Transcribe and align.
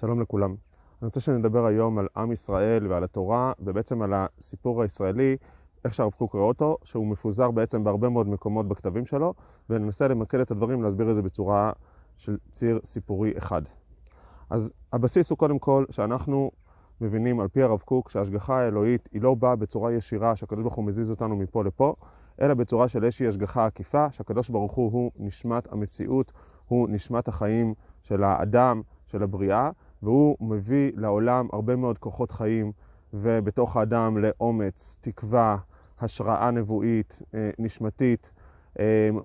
שלום 0.00 0.20
לכולם. 0.20 0.50
אני 0.50 1.06
רוצה 1.06 1.20
שנדבר 1.20 1.66
היום 1.66 1.98
על 1.98 2.06
עם 2.16 2.32
ישראל 2.32 2.86
ועל 2.86 3.04
התורה, 3.04 3.52
ובעצם 3.58 4.02
על 4.02 4.12
הסיפור 4.14 4.82
הישראלי, 4.82 5.36
איך 5.84 5.94
שהרב 5.94 6.12
קוק 6.12 6.32
רואה 6.32 6.44
אותו, 6.44 6.76
שהוא 6.84 7.06
מפוזר 7.06 7.50
בעצם 7.50 7.84
בהרבה 7.84 8.08
מאוד 8.08 8.28
מקומות 8.28 8.68
בכתבים 8.68 9.06
שלו, 9.06 9.34
וננסה 9.70 10.08
למקד 10.08 10.40
את 10.40 10.50
הדברים, 10.50 10.82
להסביר 10.82 11.10
את 11.10 11.14
זה 11.14 11.22
בצורה 11.22 11.72
של 12.16 12.36
ציר 12.50 12.80
סיפורי 12.84 13.38
אחד. 13.38 13.62
אז 14.50 14.72
הבסיס 14.92 15.30
הוא 15.30 15.38
קודם 15.38 15.58
כל 15.58 15.84
שאנחנו 15.90 16.50
מבינים 17.00 17.40
על 17.40 17.48
פי 17.48 17.62
הרב 17.62 17.80
קוק 17.80 18.10
שההשגחה 18.10 18.60
האלוהית 18.60 19.08
היא 19.12 19.22
לא 19.22 19.34
באה 19.34 19.56
בצורה 19.56 19.92
ישירה, 19.92 20.36
שהקדוש 20.36 20.62
ברוך 20.62 20.74
הוא 20.74 20.84
מזיז 20.84 21.10
אותנו 21.10 21.36
מפה 21.36 21.64
לפה, 21.64 21.94
אלא 22.40 22.54
בצורה 22.54 22.88
של 22.88 23.04
איזושהי 23.04 23.26
השגחה 23.26 23.66
עקיפה, 23.66 24.10
שהקדוש 24.10 24.48
ברוך 24.50 24.72
הוא 24.72 24.92
הוא 24.92 25.10
נשמת 25.18 25.72
המציאות, 25.72 26.32
הוא 26.68 26.88
נשמת 26.90 27.28
החיים 27.28 27.74
של 28.02 28.24
האדם, 28.24 28.82
של 29.06 29.22
הבריאה, 29.22 29.70
והוא 30.02 30.36
מביא 30.40 30.92
לעולם 30.96 31.48
הרבה 31.52 31.76
מאוד 31.76 31.98
כוחות 31.98 32.30
חיים, 32.30 32.72
ובתוך 33.14 33.76
האדם 33.76 34.18
לאומץ, 34.18 34.98
תקווה, 35.00 35.56
השראה 36.00 36.50
נבואית, 36.50 37.22
נשמתית, 37.58 38.32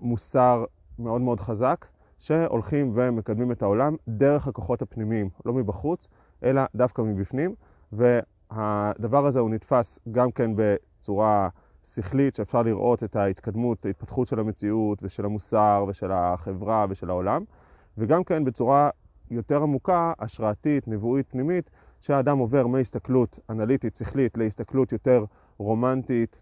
מוסר 0.01 0.65
מאוד 0.99 1.21
מאוד 1.21 1.39
חזק, 1.39 1.85
שהולכים 2.19 2.91
ומקדמים 2.93 3.51
את 3.51 3.61
העולם 3.61 3.95
דרך 4.07 4.47
הכוחות 4.47 4.81
הפנימיים, 4.81 5.29
לא 5.45 5.53
מבחוץ, 5.53 6.07
אלא 6.43 6.61
דווקא 6.75 7.01
מבפנים, 7.01 7.55
והדבר 7.91 9.25
הזה 9.25 9.39
הוא 9.39 9.49
נתפס 9.49 9.99
גם 10.11 10.31
כן 10.31 10.51
בצורה 10.55 11.49
שכלית, 11.83 12.35
שאפשר 12.35 12.61
לראות 12.61 13.03
את 13.03 13.15
ההתקדמות, 13.15 13.85
ההתפתחות 13.85 14.27
של 14.27 14.39
המציאות 14.39 15.03
ושל 15.03 15.25
המוסר 15.25 15.85
ושל 15.87 16.11
החברה 16.11 16.85
ושל 16.89 17.09
העולם, 17.09 17.43
וגם 17.97 18.23
כן 18.23 18.43
בצורה 18.45 18.89
יותר 19.31 19.63
עמוקה, 19.63 20.13
השראתית, 20.19 20.87
נבואית, 20.87 21.29
פנימית, 21.29 21.69
שהאדם 22.01 22.37
עובר 22.37 22.67
מהסתכלות 22.67 23.39
אנליטית, 23.49 23.95
שכלית, 23.95 24.37
להסתכלות 24.37 24.91
יותר 24.91 25.25
רומנטית, 25.57 26.41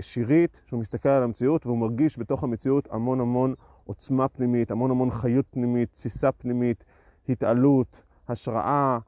שירית, 0.00 0.62
שהוא 0.66 0.80
מסתכל 0.80 1.08
על 1.08 1.22
המציאות 1.22 1.66
והוא 1.66 1.78
מרגיש 1.78 2.18
בתוך 2.18 2.44
המציאות 2.44 2.88
המון 2.90 3.20
המון 3.20 3.54
עוצמה 3.84 4.28
פנימית, 4.28 4.70
המון 4.70 4.90
המון 4.90 5.10
חיות 5.10 5.46
פנימית, 5.50 5.92
תסיסה 5.92 6.32
פנימית, 6.32 6.84
התעלות, 7.28 8.02
השראה, 8.28 8.98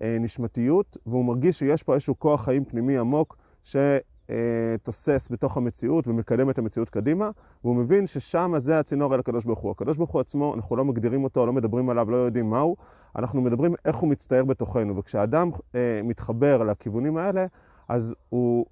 נשמתיות, 0.00 0.96
והוא 1.06 1.24
מרגיש 1.24 1.58
שיש 1.58 1.82
פה 1.82 1.94
איזשהו 1.94 2.18
כוח 2.18 2.44
חיים 2.44 2.64
פנימי 2.64 2.98
עמוק 2.98 3.36
שתוסס 4.28 5.28
בתוך 5.30 5.56
המציאות 5.56 6.08
ומקדם 6.08 6.50
את 6.50 6.58
המציאות 6.58 6.90
קדימה, 6.90 7.30
והוא 7.64 7.76
מבין 7.76 8.06
ששם 8.06 8.52
זה 8.56 8.78
הצינור 8.78 9.14
אל 9.14 9.20
הקדוש 9.20 9.44
ברוך 9.44 9.58
הוא. 9.58 9.70
הקדוש 9.70 9.96
ברוך 9.96 10.10
הוא 10.10 10.20
עצמו, 10.20 10.54
אנחנו 10.54 10.76
לא 10.76 10.84
מגדירים 10.84 11.24
אותו, 11.24 11.46
לא 11.46 11.52
מדברים 11.52 11.90
עליו, 11.90 12.10
לא 12.10 12.16
יודעים 12.16 12.50
מהו, 12.50 12.76
אנחנו 13.16 13.40
מדברים 13.40 13.74
איך 13.84 13.96
הוא 13.96 14.10
מצטייר 14.10 14.44
בתוכנו, 14.44 14.96
וכשאדם 14.96 15.50
מתחבר 16.04 16.62
לכיוונים 16.62 17.16
האלה, 17.16 17.46
אז 17.88 18.14
הוא, 18.28 18.66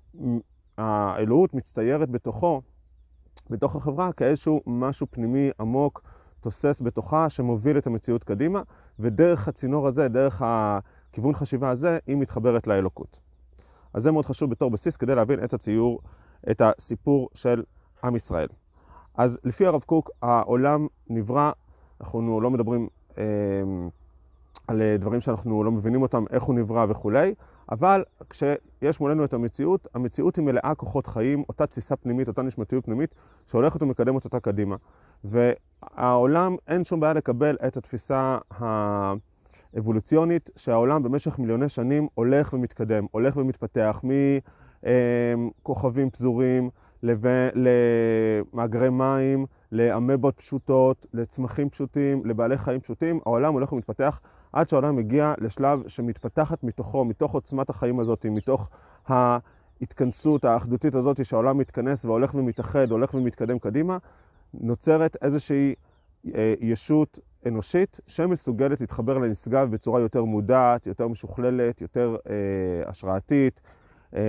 האלוהות 0.78 1.54
מצטיירת 1.54 2.10
בתוכו, 2.10 2.62
בתוך 3.50 3.76
החברה, 3.76 4.12
כאיזשהו 4.12 4.60
משהו 4.66 5.06
פנימי 5.10 5.50
עמוק, 5.60 6.02
תוסס 6.40 6.82
בתוכה, 6.84 7.28
שמוביל 7.28 7.78
את 7.78 7.86
המציאות 7.86 8.24
קדימה, 8.24 8.62
ודרך 8.98 9.48
הצינור 9.48 9.86
הזה, 9.86 10.08
דרך 10.08 10.42
הכיוון 10.44 11.34
חשיבה 11.34 11.70
הזה, 11.70 11.98
היא 12.06 12.16
מתחברת 12.16 12.66
לאלוקות. 12.66 13.31
אז 13.94 14.02
זה 14.02 14.12
מאוד 14.12 14.26
חשוב 14.26 14.50
בתור 14.50 14.70
בסיס 14.70 14.96
כדי 14.96 15.14
להבין 15.14 15.44
את 15.44 15.52
הציור, 15.52 16.00
את 16.50 16.62
הסיפור 16.64 17.28
של 17.34 17.62
עם 18.04 18.16
ישראל. 18.16 18.48
אז 19.14 19.38
לפי 19.44 19.66
הרב 19.66 19.82
קוק, 19.82 20.10
העולם 20.22 20.86
נברא, 21.08 21.52
אנחנו 22.00 22.40
לא 22.40 22.50
מדברים 22.50 22.88
אה, 23.18 23.24
על 24.68 24.82
דברים 24.98 25.20
שאנחנו 25.20 25.64
לא 25.64 25.70
מבינים 25.70 26.02
אותם, 26.02 26.24
איך 26.30 26.42
הוא 26.42 26.54
נברא 26.54 26.86
וכולי, 26.88 27.34
אבל 27.72 28.04
כשיש 28.30 29.00
מולנו 29.00 29.24
את 29.24 29.34
המציאות, 29.34 29.88
המציאות 29.94 30.36
היא 30.36 30.44
מלאה 30.44 30.74
כוחות 30.76 31.06
חיים, 31.06 31.44
אותה 31.48 31.66
תסיסה 31.66 31.96
פנימית, 31.96 32.28
אותה 32.28 32.42
נשמתיות 32.42 32.84
פנימית, 32.84 33.14
שהולכת 33.46 33.82
ומקדמת 33.82 34.24
אותה 34.24 34.40
קדימה. 34.40 34.76
והעולם, 35.24 36.56
אין 36.68 36.84
שום 36.84 37.00
בעיה 37.00 37.12
לקבל 37.12 37.56
את 37.66 37.76
התפיסה 37.76 38.38
האבולוציונית, 39.74 40.50
שהעולם 40.56 41.02
במשך 41.02 41.38
מיליוני 41.38 41.68
שנים 41.68 42.08
הולך 42.14 42.52
ומתקדם, 42.52 43.06
הולך 43.10 43.36
ומתפתח, 43.36 44.02
מכוכבים 45.36 46.10
פזורים, 46.10 46.70
למאגרי 47.54 48.90
מים, 48.90 49.46
לאמבות 49.72 50.36
פשוטות, 50.36 51.06
לצמחים 51.12 51.70
פשוטים, 51.70 52.26
לבעלי 52.26 52.58
חיים 52.58 52.80
פשוטים, 52.80 53.20
העולם 53.26 53.52
הולך 53.52 53.72
ומתפתח 53.72 54.20
עד 54.52 54.68
שהעולם 54.68 54.96
מגיע 54.96 55.34
לשלב 55.38 55.82
שמתפתחת 55.88 56.64
מתוכו, 56.64 57.04
מתוך 57.04 57.34
עוצמת 57.34 57.70
החיים 57.70 58.00
הזאת, 58.00 58.26
מתוך 58.30 58.68
ההתכנסות 59.06 60.44
האחדותית 60.44 60.94
הזאת 60.94 61.24
שהעולם 61.24 61.58
מתכנס 61.58 62.04
והולך 62.04 62.34
ומתאחד, 62.34 62.90
הולך 62.90 63.14
ומתקדם 63.14 63.58
קדימה, 63.58 63.98
נוצרת 64.54 65.16
איזושהי 65.22 65.74
ישות 66.60 67.18
אנושית 67.46 68.00
שמסוגלת 68.06 68.80
להתחבר 68.80 69.18
לנשגב 69.18 69.70
בצורה 69.70 70.00
יותר 70.00 70.24
מודעת, 70.24 70.86
יותר 70.86 71.08
משוכללת, 71.08 71.80
יותר 71.80 72.16
אה, 72.30 72.90
השראתית, 72.90 73.60
אה, 74.16 74.20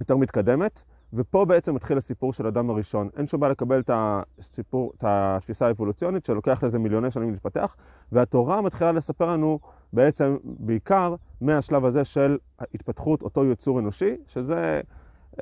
יותר 0.00 0.16
מתקדמת. 0.16 0.82
ופה 1.12 1.44
בעצם 1.44 1.74
מתחיל 1.74 1.96
הסיפור 1.96 2.32
של 2.32 2.46
אדם 2.46 2.70
הראשון. 2.70 3.08
אין 3.16 3.26
שום 3.26 3.40
בעיה 3.40 3.50
לקבל 3.50 3.80
את 3.80 3.90
הסיפור, 3.94 4.92
את 4.96 5.04
התפיסה 5.06 5.66
האבולוציונית 5.66 6.24
שלוקח 6.24 6.64
לזה 6.64 6.78
מיליוני 6.78 7.10
שנים 7.10 7.30
להתפתח, 7.30 7.76
והתורה 8.12 8.60
מתחילה 8.60 8.92
לספר 8.92 9.26
לנו 9.26 9.58
בעצם 9.92 10.36
בעיקר 10.44 11.14
מהשלב 11.40 11.84
הזה 11.84 12.04
של 12.04 12.38
התפתחות 12.74 13.22
אותו 13.22 13.44
יצור 13.44 13.78
אנושי, 13.78 14.16
שזה 14.26 14.80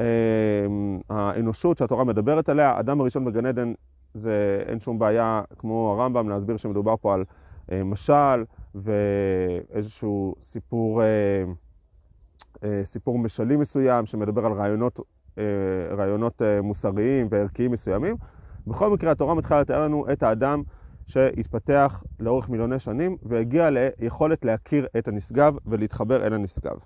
אה, 0.01 0.05
האנושות 1.11 1.79
שהתורה 1.79 2.05
מדברת 2.05 2.49
עליה. 2.49 2.81
אדם 2.81 3.01
הראשון 3.01 3.25
בגן 3.25 3.47
עדן, 3.47 3.73
זה 4.15 4.63
אין 4.67 4.81
שום 4.81 4.99
בעיה, 4.99 5.43
כמו 5.59 5.93
הרמב"ם, 5.93 6.29
להסביר 6.29 6.57
שמדובר 6.57 6.95
פה 7.01 7.15
על 7.15 7.25
אה, 7.73 7.85
משל 7.85 8.45
ואיזשהו 8.75 10.35
סיפור, 10.41 11.03
אה, 11.03 11.07
אה, 12.65 12.81
סיפור 12.85 13.19
משלי 13.19 13.57
מסוים 13.57 14.07
שמדבר 14.07 14.47
על 14.47 14.53
רעיונות 14.53 15.01
רעיונות 15.91 16.43
מוסריים 16.63 17.27
וערכיים 17.31 17.73
מסוימים. 17.73 18.17
בכל 18.67 18.91
מקרה, 18.91 19.11
התורה 19.11 19.35
מתחילה 19.35 19.61
לתאר 19.61 19.83
לנו 19.83 20.13
את 20.13 20.23
האדם 20.23 20.63
שהתפתח 21.07 22.05
לאורך 22.21 22.49
מיליוני 22.49 22.79
שנים 22.79 23.17
והגיע 23.23 23.71
ליכולת 23.71 24.45
להכיר 24.45 24.87
את 24.99 25.09
הנשגב 25.09 25.57
ולהתחבר 25.67 26.27
אל 26.27 26.33
הנשגב. 26.33 26.77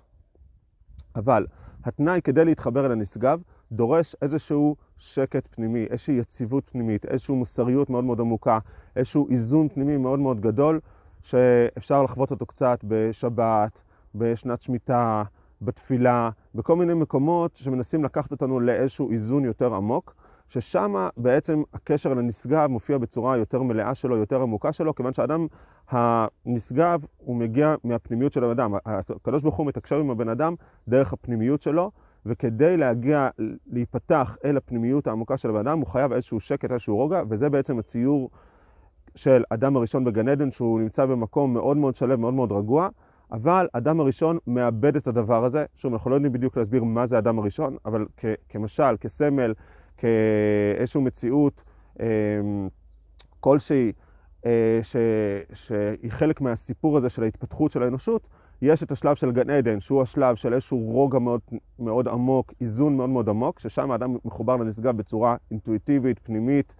אבל 1.15 1.45
התנאי 1.83 2.21
כדי 2.23 2.45
להתחבר 2.45 2.85
אל 2.85 2.91
הנשגב 2.91 3.41
דורש 3.73 4.15
איזשהו 4.21 4.75
שקט 4.97 5.47
פנימי, 5.55 5.85
איזושהי 5.89 6.15
יציבות 6.15 6.69
פנימית, 6.69 7.05
איזושהי 7.05 7.35
מוסריות 7.35 7.89
מאוד 7.89 8.03
מאוד 8.03 8.19
עמוקה, 8.19 8.59
איזשהו 8.95 9.29
איזון 9.29 9.69
פנימי 9.69 9.97
מאוד 9.97 10.19
מאוד 10.19 10.41
גדול 10.41 10.79
שאפשר 11.21 12.03
לחוות 12.03 12.31
אותו 12.31 12.45
קצת 12.45 12.79
בשבת, 12.83 13.81
בשנת 14.15 14.61
שמיטה, 14.61 15.23
בתפילה, 15.61 16.29
בכל 16.55 16.75
מיני 16.75 16.93
מקומות 16.93 17.55
שמנסים 17.55 18.03
לקחת 18.03 18.31
אותנו 18.31 18.59
לאיזשהו 18.59 19.11
איזון 19.11 19.45
יותר 19.45 19.75
עמוק, 19.75 20.15
ששם 20.47 21.07
בעצם 21.17 21.63
הקשר 21.73 22.13
לנשגב 22.13 22.67
מופיע 22.67 22.97
בצורה 22.97 23.37
יותר 23.37 23.61
מלאה 23.61 23.95
שלו, 23.95 24.17
יותר 24.17 24.41
עמוקה 24.41 24.71
שלו, 24.71 24.95
כיוון 24.95 25.13
שהאדם 25.13 25.47
הנשגב 25.89 27.05
הוא 27.17 27.35
מגיע 27.35 27.75
מהפנימיות 27.83 28.33
של 28.33 28.43
הבן 28.43 28.51
אדם. 28.51 28.73
הקדוש 28.85 29.43
ברוך 29.43 29.55
הוא 29.55 29.67
מתקשר 29.67 29.99
עם 29.99 30.09
הבן 30.09 30.29
אדם 30.29 30.55
דרך 30.87 31.13
הפנימיות 31.13 31.61
שלו, 31.61 31.91
וכדי 32.25 32.77
להגיע, 32.77 33.29
להיפתח 33.67 34.37
אל 34.45 34.57
הפנימיות 34.57 35.07
העמוקה 35.07 35.37
של 35.37 35.49
הבן 35.49 35.67
אדם, 35.67 35.79
הוא 35.79 35.87
חייב 35.87 36.11
איזשהו 36.13 36.39
שקט, 36.39 36.71
איזשהו 36.71 36.95
רוגע, 36.95 37.21
וזה 37.29 37.49
בעצם 37.49 37.79
הציור 37.79 38.29
של 39.15 39.43
אדם 39.49 39.75
הראשון 39.75 40.03
בגן 40.03 40.27
עדן, 40.27 40.51
שהוא 40.51 40.79
נמצא 40.79 41.05
במקום 41.05 41.53
מאוד 41.53 41.77
מאוד 41.77 41.95
שלב, 41.95 42.19
מאוד 42.19 42.33
מאוד 42.33 42.51
רגוע. 42.51 42.89
אבל 43.31 43.67
אדם 43.73 43.99
הראשון 43.99 44.37
מאבד 44.47 44.95
את 44.95 45.07
הדבר 45.07 45.43
הזה. 45.43 45.65
שוב, 45.75 45.93
אנחנו 45.93 46.09
לא 46.09 46.15
יודעים 46.15 46.33
בדיוק 46.33 46.57
להסביר 46.57 46.83
מה 46.83 47.05
זה 47.05 47.17
אדם 47.17 47.39
הראשון, 47.39 47.77
אבל 47.85 48.05
כ- 48.17 48.25
כמשל, 48.49 48.97
כסמל, 48.99 49.53
כאיזושהי 49.97 51.01
מציאות 51.01 51.63
אה, 51.99 52.05
כלשהי, 53.39 53.91
אה, 54.45 54.79
ש- 54.83 54.95
שהיא 55.53 56.11
חלק 56.11 56.41
מהסיפור 56.41 56.97
הזה 56.97 57.09
של 57.09 57.23
ההתפתחות 57.23 57.71
של 57.71 57.83
האנושות, 57.83 58.27
יש 58.63 58.83
את 58.83 58.91
השלב 58.91 59.15
של 59.15 59.31
גן 59.31 59.49
עדן, 59.49 59.79
שהוא 59.79 60.01
השלב 60.01 60.35
של 60.35 60.53
איזשהו 60.53 60.77
רוגע 60.77 61.19
מאוד, 61.19 61.41
מאוד 61.79 62.07
עמוק, 62.07 62.53
איזון 62.61 62.97
מאוד 62.97 63.09
מאוד 63.09 63.29
עמוק, 63.29 63.59
ששם 63.59 63.91
האדם 63.91 64.15
מחובר 64.25 64.55
לנשגב 64.55 64.97
בצורה 64.97 65.35
אינטואיטיבית, 65.51 66.19
פנימית, 66.19 66.75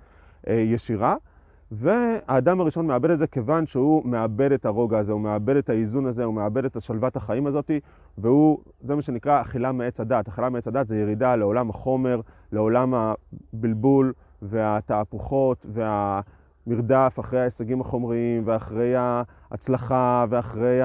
אה, 0.47 0.53
ישירה. 0.53 1.15
והאדם 1.71 2.62
הראשון 2.62 2.88
מאבד 2.88 3.09
את 3.09 3.18
זה 3.18 3.27
כיוון 3.27 3.65
שהוא 3.65 4.06
מאבד 4.06 4.51
את 4.51 4.65
הרוגע 4.65 4.97
הזה, 4.97 5.12
הוא 5.12 5.21
מאבד 5.21 5.56
את 5.56 5.69
האיזון 5.69 6.06
הזה, 6.06 6.24
הוא 6.24 6.33
מאבד 6.33 6.65
את 6.65 6.75
השלוות 6.75 7.15
החיים 7.15 7.47
הזאת, 7.47 7.71
והוא, 8.18 8.59
זה 8.81 8.95
מה 8.95 9.01
שנקרא 9.01 9.41
אכילה 9.41 9.71
מעץ 9.71 10.00
הדת. 10.00 10.27
אכילה 10.27 10.50
מעץ 10.50 10.68
הדת 10.68 10.88
זה 10.88 10.97
ירידה 10.97 11.35
לעולם 11.35 11.69
החומר, 11.69 12.21
לעולם 12.51 12.94
הבלבול 12.94 14.13
והתהפוכות 14.41 15.65
וה... 15.69 16.21
המרדף 16.68 17.18
אחרי 17.19 17.39
ההישגים 17.39 17.81
החומריים 17.81 18.44
ואחרי 18.45 18.94
ההצלחה 18.95 20.25
ואחרי 20.30 20.80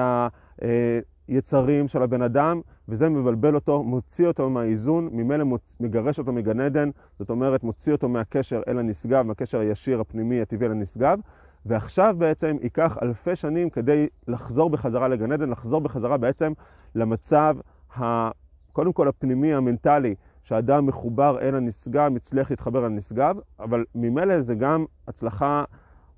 היצרים 1.27 1.87
של 1.87 2.03
הבן 2.03 2.21
אדם, 2.21 2.61
וזה 2.87 3.09
מבלבל 3.09 3.55
אותו, 3.55 3.83
מוציא 3.83 4.27
אותו 4.27 4.49
מהאיזון, 4.49 5.09
ממילא. 5.11 5.45
מגרש 5.79 6.19
אותו 6.19 6.31
מגן 6.31 6.59
עדן, 6.59 6.89
זאת 7.19 7.29
אומרת 7.29 7.63
מוציא 7.63 7.93
אותו 7.93 8.09
מהקשר 8.09 8.61
אל 8.67 8.79
הנשגב, 8.79 9.25
מהקשר 9.25 9.59
הישיר 9.59 10.01
הפנימי 10.01 10.41
הטבעי 10.41 10.67
אל 10.67 10.71
הנשגב, 10.71 11.19
ועכשיו 11.65 12.15
בעצם 12.17 12.57
ייקח 12.61 12.97
אלפי 13.01 13.35
שנים 13.35 13.69
כדי 13.69 14.07
לחזור 14.27 14.69
בחזרה 14.69 15.07
לגן 15.07 15.31
עדן, 15.31 15.49
לחזור 15.49 15.81
בחזרה 15.81 16.17
בעצם 16.17 16.53
למצב, 16.95 17.57
ה... 17.97 18.29
קודם 18.73 18.93
כל 18.93 19.07
הפנימי, 19.07 19.53
המנטלי, 19.53 20.15
שהאדם 20.43 20.85
מחובר 20.85 21.37
אל 21.41 21.55
הנשגב, 21.55 22.09
מצליח 22.09 22.49
להתחבר 22.49 22.79
אל 22.79 22.85
הנשגב, 22.85 23.35
אבל 23.59 23.85
ממילא 23.95 24.39
זה 24.39 24.55
גם 24.55 24.85
הצלחה 25.07 25.63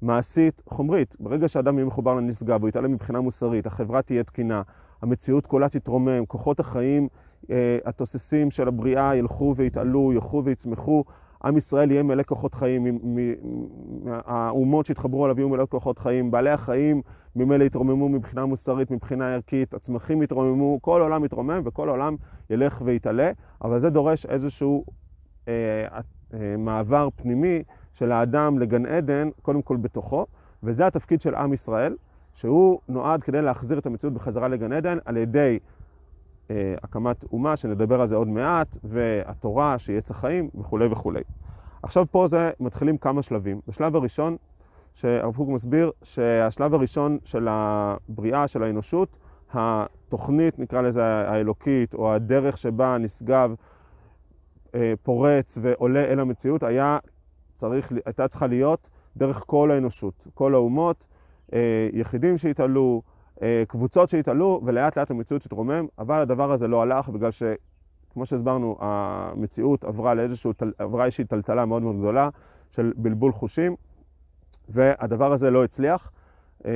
מעשית 0.01 0.61
חומרית. 0.69 1.15
ברגע 1.19 1.47
שאדם 1.47 1.77
יהיה 1.77 1.85
מחובר 1.85 2.13
לנשגב, 2.13 2.61
הוא 2.61 2.69
יתעלם 2.69 2.91
מבחינה 2.91 3.21
מוסרית, 3.21 3.65
החברה 3.65 4.01
תהיה 4.01 4.23
תקינה, 4.23 4.61
המציאות 5.01 5.47
כולה 5.47 5.69
תתרומם, 5.69 6.25
כוחות 6.25 6.59
החיים 6.59 7.07
אה, 7.51 7.77
התוססים 7.85 8.51
של 8.51 8.67
הבריאה 8.67 9.15
ילכו 9.15 9.53
ויתעלו, 9.57 10.13
ילכו 10.13 10.41
ויצמחו, 10.45 11.03
עם 11.43 11.57
ישראל 11.57 11.91
יהיה 11.91 12.03
מלא 12.03 12.23
כוחות 12.23 12.53
חיים, 12.53 12.99
האומות 14.05 14.85
שהתחברו 14.85 15.25
עליו 15.25 15.39
יהיו 15.39 15.49
מלא 15.49 15.65
כוחות 15.69 15.99
חיים, 15.99 16.31
בעלי 16.31 16.49
החיים 16.49 17.01
ממילא 17.35 17.63
יתרוממו 17.63 18.09
מבחינה 18.09 18.45
מוסרית, 18.45 18.91
מבחינה 18.91 19.33
ערכית, 19.33 19.73
הצמחים 19.73 20.21
יתרוממו, 20.21 20.81
כל 20.81 21.01
העולם 21.01 21.25
יתרומם 21.25 21.61
וכל 21.65 21.89
העולם 21.89 22.15
ילך 22.49 22.81
ויתעלה, 22.85 23.31
אבל 23.63 23.79
זה 23.79 23.89
דורש 23.89 24.25
איזשהו 24.25 24.85
אה, 25.47 25.99
מעבר 26.57 27.09
פנימי 27.15 27.63
של 27.93 28.11
האדם 28.11 28.59
לגן 28.59 28.85
עדן, 28.85 29.29
קודם 29.41 29.61
כל 29.61 29.77
בתוכו, 29.77 30.25
וזה 30.63 30.87
התפקיד 30.87 31.21
של 31.21 31.35
עם 31.35 31.53
ישראל, 31.53 31.95
שהוא 32.33 32.79
נועד 32.89 33.23
כדי 33.23 33.41
להחזיר 33.41 33.77
את 33.77 33.85
המציאות 33.85 34.13
בחזרה 34.13 34.47
לגן 34.47 34.73
עדן 34.73 34.97
על 35.05 35.17
ידי 35.17 35.59
אה, 36.49 36.75
הקמת 36.83 37.23
אומה, 37.31 37.55
שנדבר 37.55 38.01
על 38.01 38.07
זה 38.07 38.15
עוד 38.15 38.27
מעט, 38.27 38.77
והתורה 38.83 39.79
שהיא 39.79 39.97
עץ 39.97 40.11
החיים 40.11 40.49
וכולי 40.59 40.85
וכולי. 40.85 41.21
עכשיו 41.83 42.05
פה 42.11 42.27
זה 42.27 42.51
מתחילים 42.59 42.97
כמה 42.97 43.21
שלבים. 43.21 43.61
בשלב 43.67 43.95
הראשון, 43.95 44.37
שהרב 44.93 45.35
קוק 45.35 45.49
מסביר 45.49 45.91
שהשלב 46.03 46.73
הראשון 46.73 47.17
של 47.23 47.47
הבריאה 47.49 48.47
של 48.47 48.63
האנושות, 48.63 49.17
התוכנית, 49.53 50.59
נקרא 50.59 50.81
לזה 50.81 51.05
האלוקית, 51.05 51.93
או 51.93 52.13
הדרך 52.13 52.57
שבה 52.57 52.97
נשגב, 52.97 53.49
אה, 53.49 53.55
פורץ 55.03 55.57
ועולה 55.61 56.05
אל 56.05 56.19
המציאות, 56.19 56.63
היה 56.63 56.97
צריך, 57.53 57.91
הייתה 58.05 58.27
צריכה 58.27 58.47
להיות 58.47 58.89
דרך 59.17 59.43
כל 59.47 59.71
האנושות, 59.71 60.27
כל 60.33 60.53
האומות, 60.53 61.05
אה, 61.53 61.89
יחידים 61.93 62.37
שהתעלו, 62.37 63.01
אה, 63.41 63.63
קבוצות 63.67 64.09
שהתעלו, 64.09 64.61
ולאט 64.65 64.97
לאט 64.97 65.11
המציאות 65.11 65.41
תתרומם, 65.41 65.85
אבל 65.99 66.19
הדבר 66.19 66.51
הזה 66.51 66.67
לא 66.67 66.81
הלך 66.81 67.09
בגלל 67.09 67.31
שכמו 67.31 68.25
שהסברנו, 68.25 68.77
המציאות 68.79 69.83
עברה 69.83 70.13
לאיזשהו, 70.13 70.53
עברה 70.77 71.05
איזושהי 71.05 71.25
טלטלה 71.25 71.65
מאוד 71.65 71.81
מאוד 71.81 71.97
גדולה 71.97 72.29
של 72.69 72.93
בלבול 72.95 73.31
חושים, 73.31 73.75
והדבר 74.69 75.33
הזה 75.33 75.51
לא 75.51 75.63
הצליח. 75.63 76.11
אה, 76.65 76.71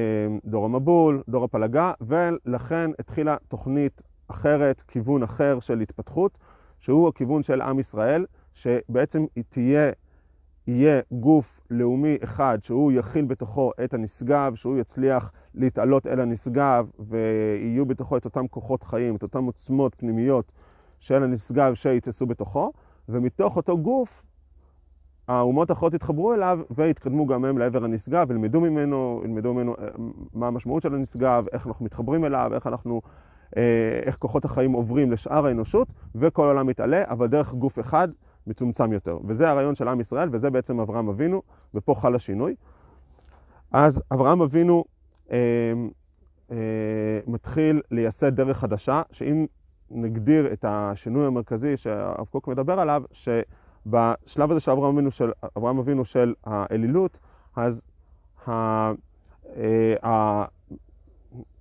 דור 0.46 0.66
המבול, 0.66 1.24
דור 1.30 1.44
הפלגה, 1.44 1.94
ולכן 2.02 2.92
התחילה 3.00 3.36
תוכנית 3.48 4.02
אחרת, 4.28 4.82
כיוון 4.82 5.24
אחר 5.24 5.60
של 5.60 5.80
התפתחות, 5.80 6.38
שהוא 6.86 7.08
הכיוון 7.08 7.44
של 7.44 7.62
עם 7.62 7.80
ישראל, 7.80 8.26
שבעצם 8.54 9.26
תהיה 9.50 9.92
יהיה 10.68 11.02
גוף 11.12 11.62
לאומי 11.70 12.18
אחד 12.24 12.58
שהוא 12.62 12.92
יכיל 12.92 13.26
בתוכו 13.26 13.72
את 13.84 13.94
הנשגב, 13.94 14.56
שהוא 14.56 14.78
יצליח 14.78 15.32
להתעלות 15.56 16.08
אל 16.08 16.20
הנשגב 16.20 16.90
ויהיו 17.00 17.86
בתוכו 17.86 18.18
את 18.18 18.26
אותם 18.26 18.48
כוחות 18.48 18.84
חיים, 18.84 19.16
את 19.16 19.24
אותן 19.24 19.44
עוצמות 19.44 19.96
פנימיות 19.96 20.52
של 21.00 21.24
הנשגב 21.24 21.74
שיתעשו 21.74 22.26
בתוכו, 22.26 22.72
ומתוך 23.10 23.58
אותו 23.58 23.78
גוף 23.78 24.24
האומות 25.28 25.70
האחרות 25.70 25.94
יתחברו 25.94 26.34
אליו 26.34 26.60
ויתקדמו 26.72 27.26
גם 27.26 27.46
הם 27.46 27.58
לעבר 27.58 27.84
הנשגב, 27.84 28.32
ילמדו 28.32 28.62
ממנו, 28.62 29.22
ילמדו 29.24 29.54
ממנו 29.54 29.76
אה, 29.80 29.88
מה 30.34 30.48
המשמעות 30.48 30.82
של 30.82 30.96
הנשגב, 30.96 31.46
איך 31.52 31.68
אנחנו 31.68 31.86
מתחברים 31.86 32.26
אליו, 32.26 32.52
איך 32.54 32.68
אנחנו, 32.68 33.02
איך 34.06 34.16
כוחות 34.16 34.46
החיים 34.46 34.72
עוברים 34.72 35.12
לשאר 35.12 35.46
האנושות, 35.46 35.94
וכל 36.16 36.46
העולם 36.46 36.68
מתעלה, 36.68 37.04
אבל 37.08 37.28
דרך 37.28 37.54
גוף 37.54 37.80
אחד. 37.80 38.08
מצומצם 38.48 38.94
יותר. 38.94 39.18
וזה 39.28 39.50
הרעיון 39.50 39.76
של 39.76 39.88
עם 39.88 40.00
ישראל, 40.00 40.30
וזה 40.32 40.50
בעצם 40.50 40.80
אברהם 40.80 41.10
אבינו, 41.10 41.42
ופה 41.74 41.96
חל 41.96 42.16
השינוי. 42.16 42.56
אז 43.72 44.04
אברהם 44.14 44.42
אבינו 44.42 44.84
אה, 45.32 45.38
אה, 46.52 46.58
מתחיל 47.28 47.82
לייסד 47.92 48.36
דרך 48.36 48.58
חדשה, 48.58 49.02
שאם 49.12 49.46
נגדיר 49.92 50.54
את 50.54 50.66
השינוי 50.68 51.26
המרכזי 51.26 51.78
שהרב 51.78 52.28
קוק 52.28 52.48
מדבר 52.48 52.80
עליו, 52.80 53.04
שבשלב 53.12 54.52
הזה 54.52 54.60
של 54.60 54.72
אברהם 54.72 54.94
אבינו 54.94 55.12
של, 55.12 55.32
אברהם 55.58 55.78
אבינו 55.78 56.06
של 56.06 56.34
האלילות, 56.44 57.20
אז 57.56 57.84
ה, 58.48 58.52
אה, 59.56 60.46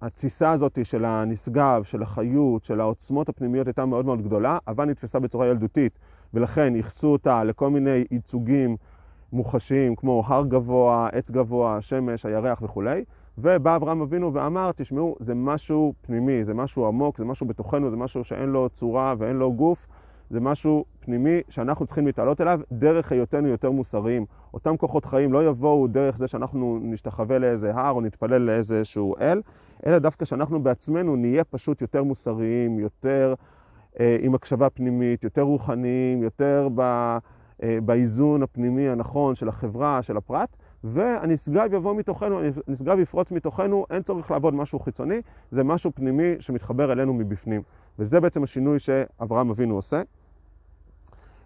התסיסה 0.03 0.51
הזאת 0.51 0.79
של 0.85 1.05
הנשגב, 1.05 1.83
של 1.83 2.03
החיות, 2.03 2.65
של 2.65 2.81
העוצמות 2.81 3.29
הפנימיות 3.29 3.67
הייתה 3.67 3.87
מאוד 3.87 4.07
מאוד 4.07 4.23
גדולה, 4.23 4.59
אבל 4.69 4.85
נתפסה 4.85 5.19
בצורה 5.19 5.47
ילדותית. 5.47 5.99
ולכן 6.35 6.77
ייחסו 6.77 7.09
אותה 7.09 7.45
לכל 7.45 7.71
מיני 7.71 8.05
ייצוגים 8.11 8.77
מוחשיים, 9.33 9.97
כמו 9.97 10.23
הר 10.27 10.45
גבוה, 10.45 11.09
עץ 11.13 11.31
גבוה, 11.31 11.81
שמש, 11.81 12.27
הירח 12.27 12.63
וכולי. 12.63 13.05
ובא 13.39 13.77
אברהם 13.77 14.01
אבינו 14.01 14.35
ואמר, 14.35 14.71
תשמעו, 14.73 15.17
זה 15.19 15.35
משהו 15.35 15.95
פנימי, 16.01 16.45
זה 16.45 16.55
משהו 16.55 16.87
עמוק, 16.87 17.19
זה 17.19 17.25
משהו 17.25 17.47
בתוכנו, 17.47 17.91
זה 17.91 17.97
משהו 17.97 18.25
שאין 18.25 18.49
לו 18.49 18.69
צורה 18.69 19.15
ואין 19.19 19.37
לו 19.37 19.53
גוף, 19.53 19.87
זה 20.35 20.41
משהו 20.41 20.85
פנימי 21.01 21.41
שאנחנו 21.49 21.87
צריכים 21.87 22.07
להתעלות 22.07 22.41
אליו 22.41 22.61
דרך 22.73 23.13
היותנו 23.13 23.49
יותר 23.49 23.71
מוסריים. 23.71 24.27
אותם 24.55 24.77
כוחות 24.77 25.05
חיים 25.05 25.33
לא 25.33 25.47
יבואו 25.47 25.87
דרך 25.87 26.17
זה 26.17 26.29
שאנחנו 26.29 26.79
נשתחווה 26.83 27.39
לאיזה 27.39 27.75
הר 27.75 27.91
או 27.91 28.01
נתפלל 28.01 28.43
לאיזשהו 28.43 29.15
אל, 29.21 29.43
אלא 29.87 29.99
דווקא 29.99 30.25
שאנחנו 30.25 30.63
בעצמנו 30.63 31.17
נהיה 31.17 31.45
פשוט 31.45 31.83
יותר 31.83 32.03
מוסריים, 32.03 32.79
יותר 32.79 33.35
אה, 34.01 34.17
עם 34.21 34.35
הקשבה 34.35 34.71
פנימית, 34.71 35.25
יותר 35.25 35.43
רוחניים, 35.43 36.23
יותר 36.23 36.69
ב, 36.75 36.81
אה, 37.63 37.79
באיזון 37.85 38.43
הפנימי 38.43 38.89
הנכון 38.89 39.35
של 39.35 39.49
החברה, 39.49 40.03
של 40.03 40.17
הפרט, 40.17 40.57
והנשגב 40.85 41.75
יבוא 41.75 41.95
מתוכנו, 41.95 42.41
הנשגב 42.69 42.99
יפרוץ 42.99 43.33
מתוכנו, 43.33 43.87
אין 43.91 44.03
צורך 44.03 44.31
לעבוד 44.31 44.55
משהו 44.55 44.79
חיצוני, 44.79 45.21
זה 45.51 45.65
משהו 45.65 45.91
פנימי 45.95 46.35
שמתחבר 46.41 46.93
אלינו 46.93 47.15
מבפנים. 47.15 47.63
וזה 47.99 48.21
בעצם 48.21 48.43
השינוי 48.43 48.79
שאברהם 48.79 49.51
אבינו 49.51 49.75
עושה. 49.75 50.03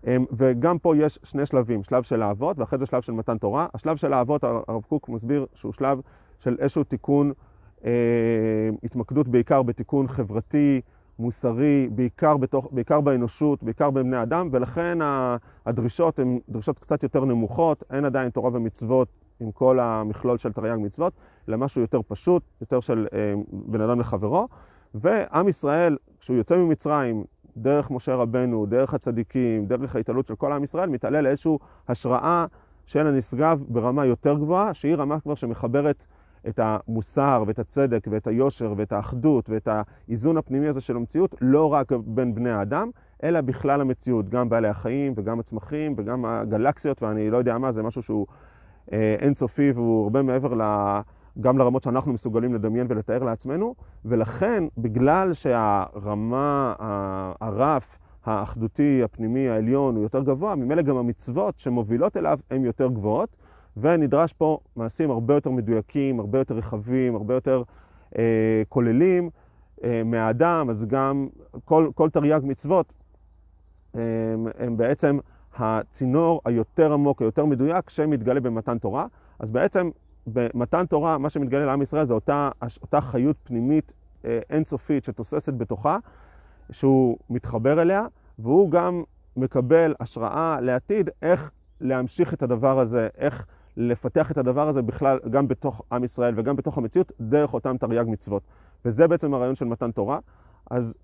אמ, 0.06 0.24
וגם 0.32 0.78
פה 0.78 0.96
יש 0.96 1.18
שני 1.22 1.46
שלבים, 1.46 1.82
שלב 1.82 2.02
של 2.02 2.22
האבות 2.22 2.58
ואחרי 2.58 2.78
זה 2.78 2.86
שלב 2.86 3.02
של 3.02 3.12
מתן 3.12 3.38
תורה. 3.38 3.66
השלב 3.74 3.96
של 3.96 4.12
האבות, 4.12 4.44
הרב 4.44 4.82
קוק 4.88 5.08
מסביר 5.08 5.46
שהוא 5.54 5.72
שלב 5.72 6.00
של 6.38 6.56
איזשהו 6.58 6.84
תיקון, 6.84 7.32
אה, 7.84 7.90
התמקדות 8.84 9.28
בעיקר 9.28 9.62
בתיקון 9.62 10.06
חברתי, 10.06 10.80
מוסרי, 11.18 11.88
בעיקר, 11.92 12.36
בתוך, 12.36 12.68
בעיקר 12.72 13.00
באנושות, 13.00 13.62
בעיקר 13.62 13.90
בבני 13.90 14.22
אדם, 14.22 14.48
ולכן 14.52 14.98
הדרישות 15.66 16.18
הן 16.18 16.38
דרישות 16.48 16.78
קצת 16.78 17.02
יותר 17.02 17.24
נמוכות, 17.24 17.84
אין 17.90 18.04
עדיין 18.04 18.30
תורה 18.30 18.50
ומצוות 18.52 19.08
עם 19.40 19.50
כל 19.52 19.80
המכלול 19.80 20.38
של 20.38 20.52
תרי"ג 20.52 20.76
מצוות, 20.78 21.12
אלא 21.48 21.56
משהו 21.56 21.80
יותר 21.80 22.00
פשוט, 22.08 22.42
יותר 22.60 22.80
של 22.80 23.06
אה, 23.12 23.34
בן 23.52 23.80
אדם 23.80 24.00
לחברו. 24.00 24.48
ועם 24.94 25.48
ישראל, 25.48 25.96
כשהוא 26.20 26.36
יוצא 26.36 26.56
ממצרים, 26.56 27.24
דרך 27.62 27.90
משה 27.90 28.14
רבנו, 28.14 28.66
דרך 28.66 28.94
הצדיקים, 28.94 29.66
דרך 29.66 29.96
ההתעלות 29.96 30.26
של 30.26 30.34
כל 30.34 30.52
עם 30.52 30.64
ישראל, 30.64 30.88
מתעלה 30.88 31.20
לאיזושהי 31.20 31.52
השראה 31.88 32.46
של 32.84 33.06
הנשגב 33.06 33.64
ברמה 33.68 34.06
יותר 34.06 34.38
גבוהה, 34.38 34.74
שהיא 34.74 34.94
רמה 34.94 35.20
כבר 35.20 35.34
שמחברת 35.34 36.04
את 36.48 36.60
המוסר 36.62 37.44
ואת 37.46 37.58
הצדק 37.58 38.06
ואת 38.10 38.26
היושר 38.26 38.74
ואת 38.76 38.92
האחדות 38.92 39.50
ואת 39.50 39.68
האיזון 39.70 40.36
הפנימי 40.36 40.66
הזה 40.66 40.80
של 40.80 40.96
המציאות, 40.96 41.34
לא 41.40 41.72
רק 41.72 41.92
בין 41.92 42.34
בני 42.34 42.50
האדם, 42.50 42.90
אלא 43.22 43.40
בכלל 43.40 43.80
המציאות, 43.80 44.28
גם 44.28 44.48
בעלי 44.48 44.68
החיים 44.68 45.12
וגם 45.16 45.40
הצמחים 45.40 45.94
וגם 45.96 46.24
הגלקסיות, 46.24 47.02
ואני 47.02 47.30
לא 47.30 47.36
יודע 47.36 47.58
מה, 47.58 47.72
זה 47.72 47.82
משהו 47.82 48.02
שהוא 48.02 48.26
אה, 48.92 49.16
אינסופי 49.18 49.70
והוא 49.70 50.02
הרבה 50.02 50.22
מעבר 50.22 50.54
ל... 50.54 50.62
גם 51.40 51.58
לרמות 51.58 51.82
שאנחנו 51.82 52.12
מסוגלים 52.12 52.54
לדמיין 52.54 52.86
ולתאר 52.90 53.22
לעצמנו, 53.22 53.74
ולכן, 54.04 54.64
בגלל 54.78 55.32
שהרמה, 55.32 56.74
הרף 57.40 57.98
האחדותי, 58.24 59.02
הפנימי, 59.02 59.48
העליון, 59.48 59.94
הוא 59.94 60.02
יותר 60.02 60.22
גבוה, 60.22 60.54
ממילא 60.54 60.82
גם 60.82 60.96
המצוות 60.96 61.58
שמובילות 61.58 62.16
אליו 62.16 62.38
הן 62.50 62.64
יותר 62.64 62.88
גבוהות, 62.88 63.36
ונדרש 63.76 64.32
פה 64.32 64.58
מעשים 64.76 65.10
הרבה 65.10 65.34
יותר 65.34 65.50
מדויקים, 65.50 66.20
הרבה 66.20 66.38
יותר 66.38 66.54
רחבים, 66.54 67.14
הרבה 67.14 67.34
יותר 67.34 67.62
אה, 68.18 68.62
כוללים 68.68 69.30
אה, 69.84 70.02
מהאדם, 70.04 70.66
אז 70.70 70.86
גם 70.86 71.28
כל, 71.64 71.90
כל 71.94 72.10
תרי"ג 72.10 72.40
מצוות 72.42 72.94
אה, 73.96 74.00
הם 74.58 74.76
בעצם 74.76 75.18
הצינור 75.56 76.40
היותר 76.44 76.92
עמוק, 76.92 77.22
היותר 77.22 77.44
מדויק, 77.44 77.90
שמתגלה 77.90 78.40
במתן 78.40 78.78
תורה. 78.78 79.06
אז 79.38 79.50
בעצם 79.50 79.90
במתן 80.32 80.86
תורה, 80.86 81.18
מה 81.18 81.30
שמתגלה 81.30 81.66
לעם 81.66 81.82
ישראל 81.82 82.06
זה 82.06 82.14
אותה, 82.14 82.50
אותה 82.82 83.00
חיות 83.00 83.36
פנימית 83.42 83.92
אה, 84.24 84.38
אינסופית 84.50 85.04
שתוססת 85.04 85.54
בתוכה, 85.54 85.98
שהוא 86.70 87.18
מתחבר 87.30 87.82
אליה, 87.82 88.06
והוא 88.38 88.70
גם 88.70 89.02
מקבל 89.36 89.94
השראה 90.00 90.60
לעתיד 90.60 91.10
איך 91.22 91.50
להמשיך 91.80 92.34
את 92.34 92.42
הדבר 92.42 92.78
הזה, 92.78 93.08
איך 93.18 93.46
לפתח 93.76 94.30
את 94.30 94.38
הדבר 94.38 94.68
הזה 94.68 94.82
בכלל 94.82 95.18
גם 95.30 95.48
בתוך 95.48 95.82
עם 95.92 96.04
ישראל 96.04 96.34
וגם 96.36 96.56
בתוך 96.56 96.78
המציאות, 96.78 97.12
דרך 97.20 97.54
אותם 97.54 97.76
תרי"ג 97.76 98.04
מצוות. 98.08 98.42
וזה 98.84 99.08
בעצם 99.08 99.34
הרעיון 99.34 99.54
של 99.54 99.64
מתן 99.64 99.90
תורה. 99.90 100.18
אז 100.70 100.96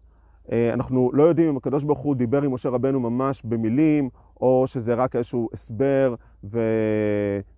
אה, 0.52 0.72
אנחנו 0.74 1.10
לא 1.12 1.22
יודעים 1.22 1.48
אם 1.48 1.56
הקדוש 1.56 1.84
ברוך 1.84 1.98
הוא 1.98 2.16
דיבר 2.16 2.42
עם 2.42 2.54
משה 2.54 2.68
רבנו 2.68 3.00
ממש 3.00 3.42
במילים, 3.44 4.10
או 4.40 4.64
שזה 4.66 4.94
רק 4.94 5.16
איזשהו 5.16 5.48
הסבר 5.52 6.14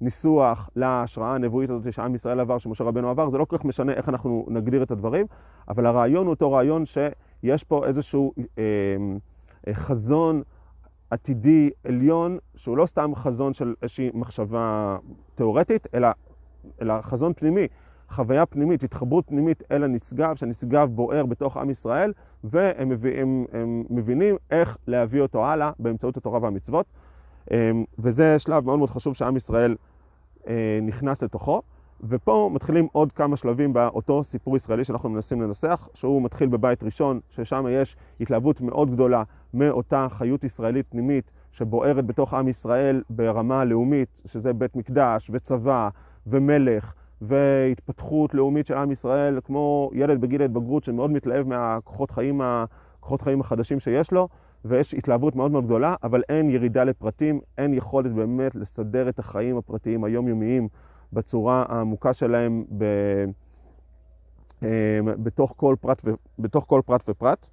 וניסוח 0.00 0.70
להשראה 0.76 1.34
הנבואית 1.34 1.70
הזאת 1.70 1.92
שעם 1.92 2.14
ישראל 2.14 2.40
עבר, 2.40 2.58
שמשה 2.58 2.84
רבנו 2.84 3.10
עבר, 3.10 3.28
זה 3.28 3.38
לא 3.38 3.44
כל 3.44 3.58
כך 3.58 3.64
משנה 3.64 3.92
איך 3.92 4.08
אנחנו 4.08 4.46
נגדיר 4.48 4.82
את 4.82 4.90
הדברים, 4.90 5.26
אבל 5.68 5.86
הרעיון 5.86 6.26
הוא 6.26 6.30
אותו 6.34 6.52
רעיון 6.52 6.82
שיש 6.86 7.64
פה 7.64 7.86
איזשהו 7.86 8.32
אה, 8.38 8.62
אה, 9.68 9.74
חזון 9.74 10.42
עתידי 11.10 11.70
עליון, 11.84 12.38
שהוא 12.54 12.76
לא 12.76 12.86
סתם 12.86 13.14
חזון 13.14 13.52
של 13.52 13.74
איזושהי 13.82 14.10
מחשבה 14.14 14.96
תיאורטית, 15.34 15.86
אלא, 15.94 16.08
אלא 16.82 17.00
חזון 17.00 17.32
פנימי. 17.36 17.66
חוויה 18.08 18.46
פנימית, 18.46 18.82
התחברות 18.82 19.24
פנימית 19.26 19.62
אל 19.70 19.84
הנשגב, 19.84 20.36
שהנשגב 20.36 20.88
בוער 20.94 21.26
בתוך 21.26 21.56
עם 21.56 21.70
ישראל, 21.70 22.12
והם 22.44 22.88
מביאים, 22.88 23.46
הם 23.52 23.84
מבינים 23.90 24.36
איך 24.50 24.76
להביא 24.86 25.20
אותו 25.20 25.46
הלאה 25.46 25.70
באמצעות 25.78 26.16
התורה 26.16 26.38
והמצוות. 26.42 26.86
אמ, 27.50 27.84
וזה 27.98 28.38
שלב 28.38 28.64
מאוד 28.64 28.78
מאוד 28.78 28.90
חשוב 28.90 29.14
שעם 29.14 29.36
ישראל 29.36 29.76
אה, 30.48 30.78
נכנס 30.82 31.22
לתוכו. 31.22 31.62
ופה 32.00 32.50
מתחילים 32.52 32.88
עוד 32.92 33.12
כמה 33.12 33.36
שלבים 33.36 33.72
באותו 33.72 34.24
סיפור 34.24 34.56
ישראלי 34.56 34.84
שאנחנו 34.84 35.08
מנסים 35.10 35.42
לנסח, 35.42 35.88
שהוא 35.94 36.22
מתחיל 36.22 36.48
בבית 36.48 36.84
ראשון, 36.84 37.20
ששם 37.28 37.64
יש 37.70 37.96
התלהבות 38.20 38.60
מאוד 38.60 38.90
גדולה 38.90 39.22
מאותה 39.54 40.06
חיות 40.10 40.44
ישראלית 40.44 40.86
פנימית 40.88 41.32
שבוערת 41.52 42.06
בתוך 42.06 42.34
עם 42.34 42.48
ישראל 42.48 43.02
ברמה 43.10 43.64
לאומית, 43.64 44.20
שזה 44.24 44.52
בית 44.52 44.76
מקדש 44.76 45.30
וצבא 45.32 45.88
ומלך 46.26 46.94
והתפתחות 47.20 48.34
לאומית 48.34 48.66
של 48.66 48.74
עם 48.74 48.90
ישראל, 48.90 49.40
כמו 49.44 49.90
ילד 49.94 50.20
בגיל 50.20 50.42
ההתבגרות 50.42 50.84
שמאוד 50.84 51.10
מתלהב 51.10 51.46
מהכוחות 51.46 52.10
חיים, 52.10 52.40
חיים 53.20 53.40
החדשים 53.40 53.80
שיש 53.80 54.12
לו, 54.12 54.28
ויש 54.64 54.94
התלהבות 54.94 55.36
מאוד 55.36 55.50
מאוד 55.50 55.64
גדולה, 55.64 55.94
אבל 56.02 56.22
אין 56.28 56.50
ירידה 56.50 56.84
לפרטים, 56.84 57.40
אין 57.58 57.74
יכולת 57.74 58.12
באמת 58.12 58.54
לסדר 58.54 59.08
את 59.08 59.18
החיים 59.18 59.56
הפרטיים 59.56 60.04
היומיומיים 60.04 60.68
בצורה 61.12 61.64
העמוקה 61.68 62.12
שלהם 62.12 62.64
ב... 62.78 62.84
אה, 64.62 65.00
בתוך 65.04 65.54
כל 65.56 65.76
פרט, 65.80 66.02
ו... 66.04 66.10
בתוך 66.38 66.64
כל 66.68 66.80
פרט 66.86 67.02
ופרט. 67.08 67.48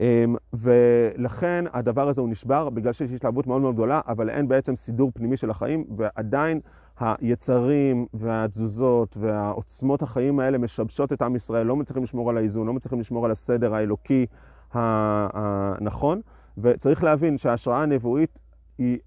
אה, 0.00 0.24
ולכן 0.52 1.64
הדבר 1.72 2.08
הזה 2.08 2.20
הוא 2.20 2.28
נשבר 2.28 2.70
בגלל 2.70 2.92
שיש 2.92 3.12
התלהבות 3.12 3.46
מאוד 3.46 3.62
מאוד 3.62 3.74
גדולה, 3.74 4.00
אבל 4.06 4.30
אין 4.30 4.48
בעצם 4.48 4.74
סידור 4.74 5.10
פנימי 5.14 5.36
של 5.36 5.50
החיים, 5.50 5.84
ועדיין 5.96 6.60
היצרים 7.00 8.06
והתזוזות 8.14 9.16
והעוצמות 9.20 10.02
החיים 10.02 10.40
האלה 10.40 10.58
משבשות 10.58 11.12
את 11.12 11.22
עם 11.22 11.36
ישראל, 11.36 11.66
לא 11.66 11.76
מצליחים 11.76 12.02
לשמור 12.02 12.30
על 12.30 12.36
האיזון, 12.36 12.66
לא 12.66 12.72
מצליחים 12.72 12.98
לשמור 12.98 13.24
על 13.24 13.30
הסדר 13.30 13.74
האלוקי 13.74 14.26
הנכון, 14.72 16.20
וצריך 16.58 17.04
להבין 17.04 17.38
שההשראה 17.38 17.82
הנבואית 17.82 18.38
היא, 18.78 18.98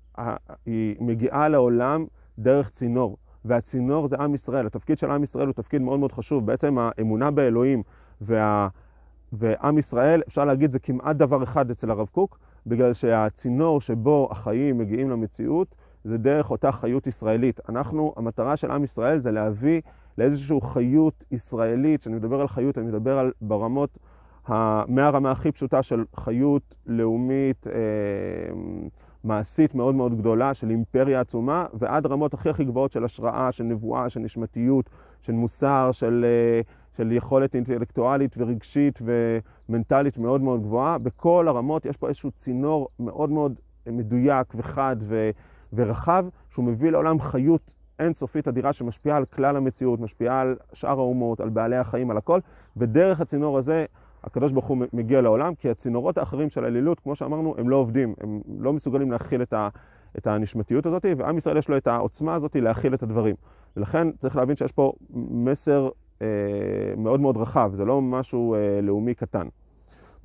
היא 0.65 0.95
מגיעה 0.99 1.49
לעולם 1.49 2.05
דרך 2.39 2.69
צינור, 2.69 3.17
והצינור 3.45 4.07
זה 4.07 4.15
עם 4.19 4.33
ישראל. 4.33 4.65
התפקיד 4.65 4.97
של 4.97 5.11
עם 5.11 5.23
ישראל 5.23 5.47
הוא 5.47 5.53
תפקיד 5.53 5.81
מאוד 5.81 5.99
מאוד 5.99 6.11
חשוב. 6.11 6.45
בעצם 6.45 6.77
האמונה 6.79 7.31
באלוהים 7.31 7.81
וה... 8.21 8.67
ועם 9.35 9.77
ישראל, 9.77 10.21
אפשר 10.27 10.45
להגיד, 10.45 10.71
זה 10.71 10.79
כמעט 10.79 11.15
דבר 11.15 11.43
אחד 11.43 11.71
אצל 11.71 11.91
הרב 11.91 12.07
קוק, 12.07 12.39
בגלל 12.67 12.93
שהצינור 12.93 13.81
שבו 13.81 14.27
החיים 14.31 14.77
מגיעים 14.77 15.09
למציאות, 15.09 15.75
זה 16.03 16.17
דרך 16.17 16.51
אותה 16.51 16.71
חיות 16.71 17.07
ישראלית. 17.07 17.59
אנחנו, 17.69 18.13
המטרה 18.17 18.57
של 18.57 18.71
עם 18.71 18.83
ישראל 18.83 19.19
זה 19.19 19.31
להביא 19.31 19.81
לאיזושהי 20.17 20.57
חיות 20.63 21.23
ישראלית, 21.31 21.99
כשאני 22.01 22.15
מדבר 22.15 22.41
על 22.41 22.47
חיות, 22.47 22.77
אני 22.77 22.87
מדבר 22.87 23.17
על 23.17 23.31
ברמות, 23.41 23.97
מהרמה 24.87 25.31
הכי 25.31 25.51
פשוטה 25.51 25.83
של 25.83 26.03
חיות 26.15 26.75
לאומית, 26.85 27.67
אה, 27.67 27.73
מעשית 29.23 29.75
מאוד 29.75 29.95
מאוד 29.95 30.15
גדולה, 30.15 30.53
של 30.53 30.69
אימפריה 30.69 31.19
עצומה, 31.19 31.65
ועד 31.73 32.05
רמות 32.05 32.33
הכי 32.33 32.49
הכי 32.49 32.63
גבוהות 32.63 32.91
של 32.91 33.03
השראה, 33.03 33.51
של 33.51 33.63
נבואה, 33.63 34.09
של 34.09 34.19
נשמתיות, 34.19 34.89
של 35.21 35.33
מוסר, 35.33 35.89
של, 35.91 36.25
אה, 36.27 36.61
של 36.97 37.11
יכולת 37.11 37.55
אינטלקטואלית 37.55 38.35
ורגשית 38.37 38.99
ומנטלית 39.69 40.17
מאוד 40.17 40.41
מאוד 40.41 40.61
גבוהה. 40.61 40.97
בכל 40.97 41.47
הרמות 41.47 41.85
יש 41.85 41.97
פה 41.97 42.07
איזשהו 42.07 42.31
צינור 42.31 42.87
מאוד 42.99 43.29
מאוד 43.29 43.59
מדויק 43.87 44.53
וחד 44.55 44.95
ו... 45.01 45.29
ורחב, 45.75 46.25
שהוא 46.49 46.65
מביא 46.65 46.89
לעולם 46.89 47.19
חיות 47.19 47.73
אינסופית 47.99 48.47
אדירה 48.47 48.73
שמשפיעה 48.73 49.17
על 49.17 49.25
כלל 49.25 49.57
המציאות, 49.57 49.99
משפיעה 49.99 50.41
על 50.41 50.55
שאר 50.73 50.99
האומות, 50.99 51.39
על 51.39 51.49
בעלי 51.49 51.77
החיים, 51.77 52.11
על 52.11 52.17
הכל, 52.17 52.39
ודרך 52.77 53.21
הצינור 53.21 53.57
הזה 53.57 53.85
הקדוש 54.23 54.51
ברוך 54.51 54.65
הוא 54.65 54.77
מגיע 54.93 55.21
לעולם, 55.21 55.55
כי 55.55 55.69
הצינורות 55.69 56.17
האחרים 56.17 56.49
של 56.49 56.63
האלילות, 56.63 56.99
כמו 56.99 57.15
שאמרנו, 57.15 57.55
הם 57.57 57.69
לא 57.69 57.75
עובדים, 57.75 58.13
הם 58.21 58.41
לא 58.59 58.73
מסוגלים 58.73 59.11
להכיל 59.11 59.41
את, 59.41 59.53
ה, 59.53 59.69
את 60.17 60.27
הנשמתיות 60.27 60.85
הזאת, 60.85 61.05
ועם 61.17 61.37
ישראל 61.37 61.57
יש 61.57 61.69
לו 61.69 61.77
את 61.77 61.87
העוצמה 61.87 62.33
הזאת 62.33 62.55
להכיל 62.55 62.93
את 62.93 63.03
הדברים. 63.03 63.35
ולכן 63.77 64.11
צריך 64.11 64.35
להבין 64.35 64.55
שיש 64.55 64.71
פה 64.71 64.93
מסר 65.29 65.89
אה, 66.21 66.27
מאוד 66.97 67.19
מאוד 67.19 67.37
רחב, 67.37 67.69
זה 67.73 67.85
לא 67.85 68.01
משהו 68.01 68.55
אה, 68.55 68.79
לאומי 68.81 69.13
קטן. 69.13 69.47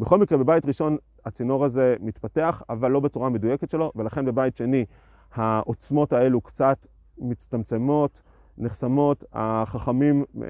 בכל 0.00 0.18
מקרה, 0.18 0.38
בבית 0.38 0.66
ראשון 0.66 0.96
הצינור 1.24 1.64
הזה 1.64 1.96
מתפתח, 2.00 2.62
אבל 2.70 2.90
לא 2.90 3.00
בצורה 3.00 3.28
מדויקת 3.28 3.70
שלו, 3.70 3.92
ולכן 3.96 4.24
בבית 4.24 4.56
שני 4.56 4.84
העוצמות 5.34 6.12
האלו 6.12 6.40
קצת 6.40 6.86
מצטמצמות, 7.18 8.22
נחסמות, 8.58 9.24
החכמים 9.32 10.24
אה, 10.42 10.48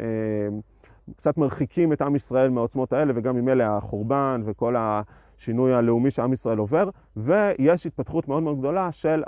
קצת 1.16 1.38
מרחיקים 1.38 1.92
את 1.92 2.02
עם 2.02 2.16
ישראל 2.16 2.50
מהעוצמות 2.50 2.92
האלה, 2.92 3.12
וגם 3.16 3.36
ממילא 3.36 3.64
החורבן 3.64 4.42
וכל 4.44 4.74
השינוי 4.78 5.74
הלאומי 5.74 6.10
שעם 6.10 6.32
ישראל 6.32 6.58
עובר, 6.58 6.88
ויש 7.16 7.86
התפתחות 7.86 8.28
מאוד 8.28 8.42
מאוד 8.42 8.58
גדולה 8.58 8.92
של 8.92 9.22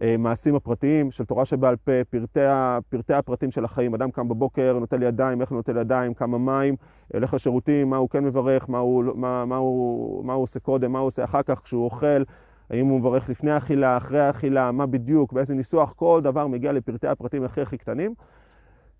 המעשים 0.00 0.54
הפרטיים, 0.54 1.10
של 1.10 1.24
תורה 1.24 1.44
שבעל 1.44 1.76
פה, 1.76 1.92
פרטי, 2.10 2.40
פרטי 2.88 3.14
הפרטים 3.14 3.50
של 3.50 3.64
החיים. 3.64 3.94
אדם 3.94 4.10
קם 4.10 4.28
בבוקר, 4.28 4.78
נוטל 4.80 5.02
ידיים, 5.02 5.40
איך 5.40 5.52
נוטל 5.52 5.76
ידיים, 5.76 6.14
כמה 6.14 6.38
מים, 6.38 6.76
הולך 7.14 7.34
לשירותים, 7.34 7.90
מה 7.90 7.96
הוא 7.96 8.08
כן 8.08 8.24
מברך, 8.24 8.70
מה 8.70 8.78
הוא, 8.78 9.04
מה, 9.14 9.44
מה, 9.44 9.56
הוא, 9.56 10.24
מה 10.24 10.32
הוא 10.32 10.42
עושה 10.42 10.60
קודם, 10.60 10.92
מה 10.92 10.98
הוא 10.98 11.06
עושה 11.06 11.24
אחר 11.24 11.42
כך 11.42 11.62
כשהוא 11.62 11.84
אוכל. 11.84 12.22
האם 12.70 12.86
הוא 12.86 13.00
מברך 13.00 13.28
לפני 13.28 13.50
האכילה, 13.50 13.96
אחרי 13.96 14.20
האכילה, 14.20 14.72
מה 14.72 14.86
בדיוק, 14.86 15.32
באיזה 15.32 15.54
ניסוח, 15.54 15.92
כל 15.92 16.20
דבר 16.24 16.46
מגיע 16.46 16.72
לפרטי 16.72 17.08
הפרטים 17.08 17.44
הכי 17.44 17.60
הכי 17.60 17.78
קטנים. 17.78 18.14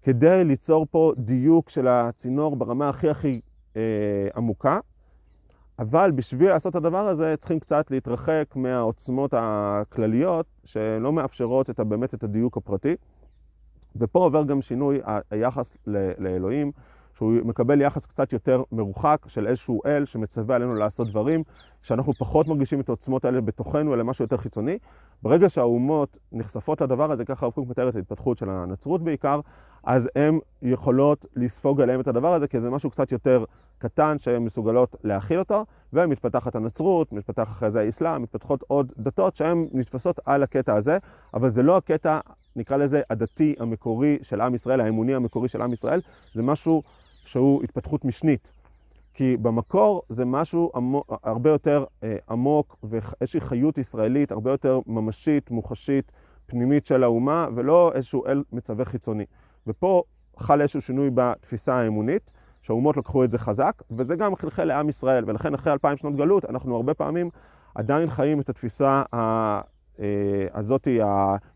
כדי 0.03 0.45
ליצור 0.45 0.87
פה 0.91 1.13
דיוק 1.17 1.71
של 1.71 1.89
הצינור 1.89 2.57
ברמה 2.57 2.89
הכי 2.89 3.09
הכי 3.09 3.41
אה, 3.77 4.29
עמוקה, 4.37 4.79
אבל 5.79 6.11
בשביל 6.11 6.49
לעשות 6.49 6.71
את 6.71 6.77
הדבר 6.77 7.07
הזה 7.07 7.37
צריכים 7.37 7.61
קצת 7.61 7.91
להתרחק 7.91 8.45
מהעוצמות 8.57 9.35
הכלליות 9.37 10.47
שלא 10.65 11.13
מאפשרות 11.13 11.71
את, 11.71 11.81
באמת 11.81 12.15
את 12.15 12.23
הדיוק 12.23 12.57
הפרטי. 12.57 12.97
ופה 13.97 14.19
עובר 14.19 14.45
גם 14.45 14.61
שינוי 14.61 15.01
היחס 15.31 15.77
לאלוהים. 16.19 16.73
שהוא 17.19 17.33
מקבל 17.45 17.81
יחס 17.81 18.07
קצת 18.07 18.33
יותר 18.33 18.63
מרוחק 18.73 19.27
של 19.27 19.47
איזשהו 19.47 19.81
אל 19.87 20.05
שמצווה 20.05 20.57
עלינו 20.57 20.75
לעשות 20.75 21.09
דברים, 21.09 21.43
שאנחנו 21.83 22.13
פחות 22.13 22.49
מרגישים 22.49 22.81
את 22.81 22.89
העוצמות 22.89 23.25
האלה 23.25 23.41
בתוכנו, 23.41 23.95
אלא 23.95 24.05
משהו 24.05 24.25
יותר 24.25 24.37
חיצוני. 24.37 24.79
ברגע 25.23 25.49
שהאומות 25.49 26.19
נחשפות 26.33 26.81
לדבר 26.81 27.13
הזה, 27.13 27.25
ככה 27.25 27.47
הרב 27.47 27.53
קוק 27.53 27.69
מתאר 27.69 27.89
את 27.89 27.97
ההתפתחות 27.97 28.39
של 28.39 28.51
הנצרות 28.51 29.03
בעיקר, 29.03 29.41
אז 29.85 30.11
הן 30.17 30.39
יכולות 30.63 31.27
לספוג 31.37 31.81
עליהם 31.81 32.01
את 32.01 32.09
הדבר 32.09 32.35
הזה, 32.35 32.47
כי 32.47 32.61
זה 32.61 32.71
משהו 32.71 32.91
קצת 32.91 33.13
יותר 33.13 33.45
קטן 33.79 34.19
שהן 34.19 34.43
מסוגלות 34.43 34.97
להכיל 35.05 35.39
אותו, 35.39 35.65
ומתפתחת 35.93 36.55
הנצרות, 36.55 37.13
מתפתח 37.13 37.43
אחרי 37.43 37.71
זה 37.71 37.81
האסלאם, 37.81 38.23
מתפתחות 38.23 38.65
עוד 38.67 38.93
דתות 38.99 39.37
שהן 39.37 39.69
נתפסות 39.73 40.21
על 40.25 40.43
הקטע 40.43 40.75
הזה, 40.75 40.99
אבל 41.35 41.51
זה 41.51 41.63
לא 41.63 41.77
הקטע, 41.77 42.21
נקרא 42.57 42.77
לזה, 42.77 43.03
הדתי 43.11 43.55
המקורי 43.59 44.19
של 44.23 44.41
עם 44.41 44.55
ישראל, 44.55 44.81
האמוני 44.81 45.15
המקורי 45.15 45.49
של 45.49 45.63
עם 45.63 45.73
ישראל, 45.73 46.01
זה 46.35 46.43
משהו 46.43 46.83
שהוא 47.29 47.63
התפתחות 47.63 48.05
משנית. 48.05 48.53
כי 49.15 49.37
במקור 49.37 50.03
זה 50.09 50.25
משהו 50.25 50.71
עמוק, 50.75 51.13
הרבה 51.23 51.51
יותר 51.51 51.85
אה, 52.03 52.17
עמוק 52.31 52.77
ואיזושהי 52.83 53.41
חיות 53.41 53.79
ישראלית 53.79 54.33
הרבה 54.33 54.51
יותר 54.51 54.81
ממשית, 54.87 55.51
מוחשית, 55.51 56.13
פנימית 56.47 56.87
של 56.87 57.03
האומה, 57.03 57.49
ולא 57.55 57.93
איזשהו 57.95 58.27
אל 58.27 58.43
מצווה 58.53 58.85
חיצוני. 58.85 59.25
ופה 59.67 60.03
חל 60.37 60.61
איזשהו 60.61 60.81
שינוי 60.81 61.11
בתפיסה 61.15 61.75
האמונית, 61.75 62.33
שהאומות 62.63 62.97
לקחו 62.97 63.25
את 63.25 63.31
זה 63.31 63.39
חזק, 63.39 63.83
וזה 63.91 64.17
גם 64.17 64.37
חלחל 64.37 64.65
לעם 64.65 64.89
ישראל, 64.89 65.25
ולכן 65.27 65.55
אחרי 65.55 65.73
אלפיים 65.73 65.97
שנות 65.97 66.17
גלות 66.17 66.45
אנחנו 66.45 66.77
הרבה 66.77 66.95
פעמים 66.95 67.31
עדיין 67.75 68.11
חיים 68.11 68.41
את 68.41 68.49
התפיסה 68.49 69.03
הזאת 70.55 70.85
היא 70.85 71.03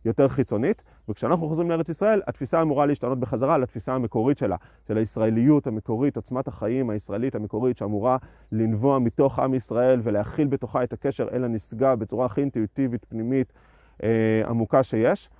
היותר 0.05 0.29
חיצונית, 0.29 0.83
וכשאנחנו 1.09 1.49
חוזרים 1.49 1.71
לארץ 1.71 1.89
ישראל, 1.89 2.23
התפיסה 2.27 2.63
אמורה 2.63 2.87
להשתנות 2.87 3.21
בחזרה 3.21 3.59
לתפיסה 3.59 3.95
המקורית 3.95 4.39
שלה, 4.39 4.57
של 4.89 4.97
הישראליות 4.97 5.67
המקורית, 5.67 6.17
עוצמת 6.17 6.49
החיים 6.49 6.91
הישראלית 6.91 7.35
המקורית, 7.35 7.77
שאמורה 7.77 8.17
לנבוע 8.53 8.99
מתוך 8.99 9.39
עם 9.39 9.55
ישראל 9.55 10.01
ולהכיל 10.03 10.49
בתוכה 10.49 10.83
את 10.83 10.93
הקשר 10.93 11.29
אל 11.33 11.45
הנשגב 11.45 11.99
בצורה 11.99 12.27
הכי 12.27 12.41
אינטואיטיבית, 12.41 13.05
פנימית, 13.05 13.53
עמוקה 14.49 14.83
שיש. 14.83 15.31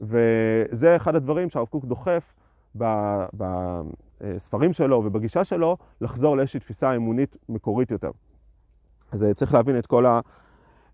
וזה 0.00 0.96
אחד 0.96 1.14
הדברים 1.14 1.50
שהרב 1.50 1.66
קוק 1.66 1.84
דוחף 1.84 2.34
בספרים 3.34 4.72
שלו 4.72 5.02
ובגישה 5.04 5.44
שלו, 5.44 5.76
לחזור 6.00 6.36
לאיזושהי 6.36 6.60
תפיסה 6.60 6.96
אמונית 6.96 7.36
מקורית 7.48 7.90
יותר. 7.90 8.10
אז 9.12 9.26
צריך 9.34 9.54
להבין 9.54 9.78
את 9.78 9.86
כל 9.86 10.06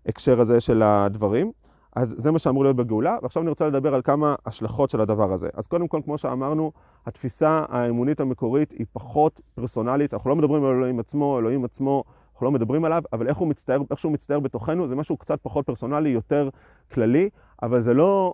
ההקשר 0.05 0.39
הזה 0.39 0.59
של 0.59 0.81
הדברים. 0.81 1.51
אז 1.95 2.15
זה 2.17 2.31
מה 2.31 2.39
שאמור 2.39 2.63
להיות 2.63 2.75
בגאולה, 2.75 3.17
ועכשיו 3.21 3.41
אני 3.41 3.49
רוצה 3.49 3.67
לדבר 3.67 3.95
על 3.95 4.01
כמה 4.01 4.35
השלכות 4.45 4.89
של 4.89 5.01
הדבר 5.01 5.33
הזה. 5.33 5.49
אז 5.53 5.67
קודם 5.67 5.87
כל, 5.87 5.99
כמו 6.03 6.17
שאמרנו, 6.17 6.71
התפיסה 7.05 7.65
האמונית 7.69 8.19
המקורית 8.19 8.71
היא 8.71 8.85
פחות 8.93 9.41
פרסונלית, 9.55 10.13
אנחנו 10.13 10.29
לא 10.29 10.35
מדברים 10.35 10.63
על 10.63 10.75
אלוהים 10.75 10.99
עצמו, 10.99 11.39
אלוהים 11.39 11.65
עצמו, 11.65 12.03
אנחנו 12.33 12.45
לא 12.45 12.51
מדברים 12.51 12.85
עליו, 12.85 13.03
אבל 13.13 13.27
איך 13.27 13.37
הוא 13.37 13.47
מצטער, 13.47 13.81
איך 13.91 13.99
שהוא 13.99 14.11
מצטער 14.11 14.39
בתוכנו, 14.39 14.87
זה 14.87 14.95
משהו 14.95 15.17
קצת 15.17 15.39
פחות 15.41 15.65
פרסונלי, 15.65 16.09
יותר 16.09 16.49
כללי, 16.93 17.29
אבל 17.63 17.81
זה 17.81 17.93
לא 17.93 18.33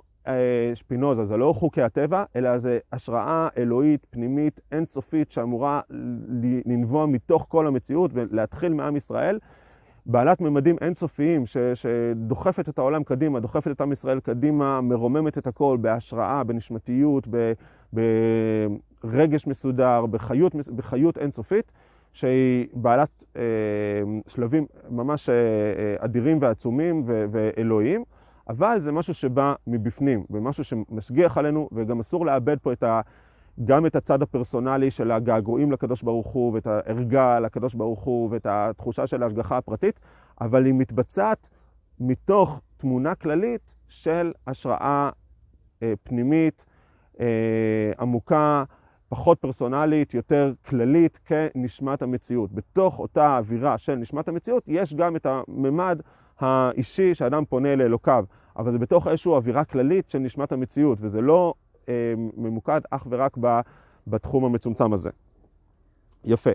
שפינוזה, 0.75 1.23
זה 1.23 1.37
לא 1.37 1.53
חוקי 1.53 1.81
הטבע, 1.81 2.23
אלא 2.35 2.57
זה 2.57 2.79
השראה 2.93 3.47
אלוהית, 3.57 4.05
פנימית, 4.09 4.61
אינסופית, 4.71 5.31
שאמורה 5.31 5.79
לנבוע 6.65 7.05
מתוך 7.05 7.45
כל 7.49 7.67
המציאות 7.67 8.11
ולהתחיל 8.13 8.73
מעם 8.73 8.95
ישראל, 8.95 9.39
בעלת 10.11 10.41
ממדים 10.41 10.75
אינסופיים, 10.81 11.45
ש, 11.45 11.57
שדוחפת 11.57 12.69
את 12.69 12.79
העולם 12.79 13.03
קדימה, 13.03 13.39
דוחפת 13.39 13.71
את 13.71 13.81
עם 13.81 13.91
ישראל 13.91 14.19
קדימה, 14.19 14.81
מרוממת 14.81 15.37
את 15.37 15.47
הכל 15.47 15.77
בהשראה, 15.81 16.43
בנשמתיות, 16.43 17.27
ברגש 19.03 19.47
מסודר, 19.47 20.05
בחיות, 20.05 20.55
בחיות 20.75 21.17
אינסופית, 21.17 21.71
שהיא 22.13 22.67
בעלת 22.73 23.25
אה, 23.37 23.41
שלבים 24.27 24.65
ממש 24.89 25.29
אה, 25.29 25.35
אדירים 25.97 26.37
ועצומים 26.41 27.03
ואלוהיים. 27.05 28.03
אבל 28.49 28.79
זה 28.79 28.91
משהו 28.91 29.13
שבא 29.13 29.53
מבפנים, 29.67 30.23
ומשהו 30.29 30.63
שמשגיח 30.63 31.37
עלינו, 31.37 31.69
וגם 31.71 31.99
אסור 31.99 32.25
לאבד 32.25 32.59
פה 32.59 32.73
את 32.73 32.83
ה... 32.83 33.01
גם 33.63 33.85
את 33.85 33.95
הצד 33.95 34.21
הפרסונלי 34.21 34.91
של 34.91 35.11
הגעגועים 35.11 35.71
לקדוש 35.71 36.03
ברוך 36.03 36.27
הוא, 36.27 36.53
ואת 36.53 36.67
הערגה 36.67 37.39
לקדוש 37.39 37.75
ברוך 37.75 38.03
הוא, 38.03 38.29
ואת 38.31 38.47
התחושה 38.49 39.07
של 39.07 39.23
ההשגחה 39.23 39.57
הפרטית, 39.57 39.99
אבל 40.41 40.65
היא 40.65 40.73
מתבצעת 40.73 41.49
מתוך 41.99 42.61
תמונה 42.77 43.15
כללית 43.15 43.75
של 43.87 44.31
השראה 44.47 45.09
אה, 45.83 45.93
פנימית, 46.03 46.65
אה, 47.19 47.91
עמוקה, 47.99 48.63
פחות 49.09 49.39
פרסונלית, 49.39 50.13
יותר 50.13 50.53
כללית, 50.65 51.19
כנשמת 51.25 52.01
המציאות. 52.01 52.51
בתוך 52.51 52.99
אותה 52.99 53.37
אווירה 53.37 53.77
של 53.77 53.95
נשמת 53.95 54.27
המציאות, 54.27 54.63
יש 54.67 54.93
גם 54.93 55.15
את 55.15 55.25
הממד 55.25 56.01
האישי 56.39 57.15
שאדם 57.15 57.43
פונה 57.45 57.75
לאלוקיו, 57.75 58.25
אבל 58.57 58.71
זה 58.71 58.79
בתוך 58.79 59.07
איזושהי 59.07 59.31
אווירה 59.31 59.63
כללית 59.63 60.09
של 60.09 60.19
נשמת 60.19 60.51
המציאות, 60.51 60.97
וזה 61.01 61.21
לא 61.21 61.53
ממוקד 62.37 62.81
אך 62.89 63.07
ורק 63.09 63.37
בתחום 64.07 64.45
המצומצם 64.45 64.93
הזה. 64.93 65.09
יפה. 66.25 66.49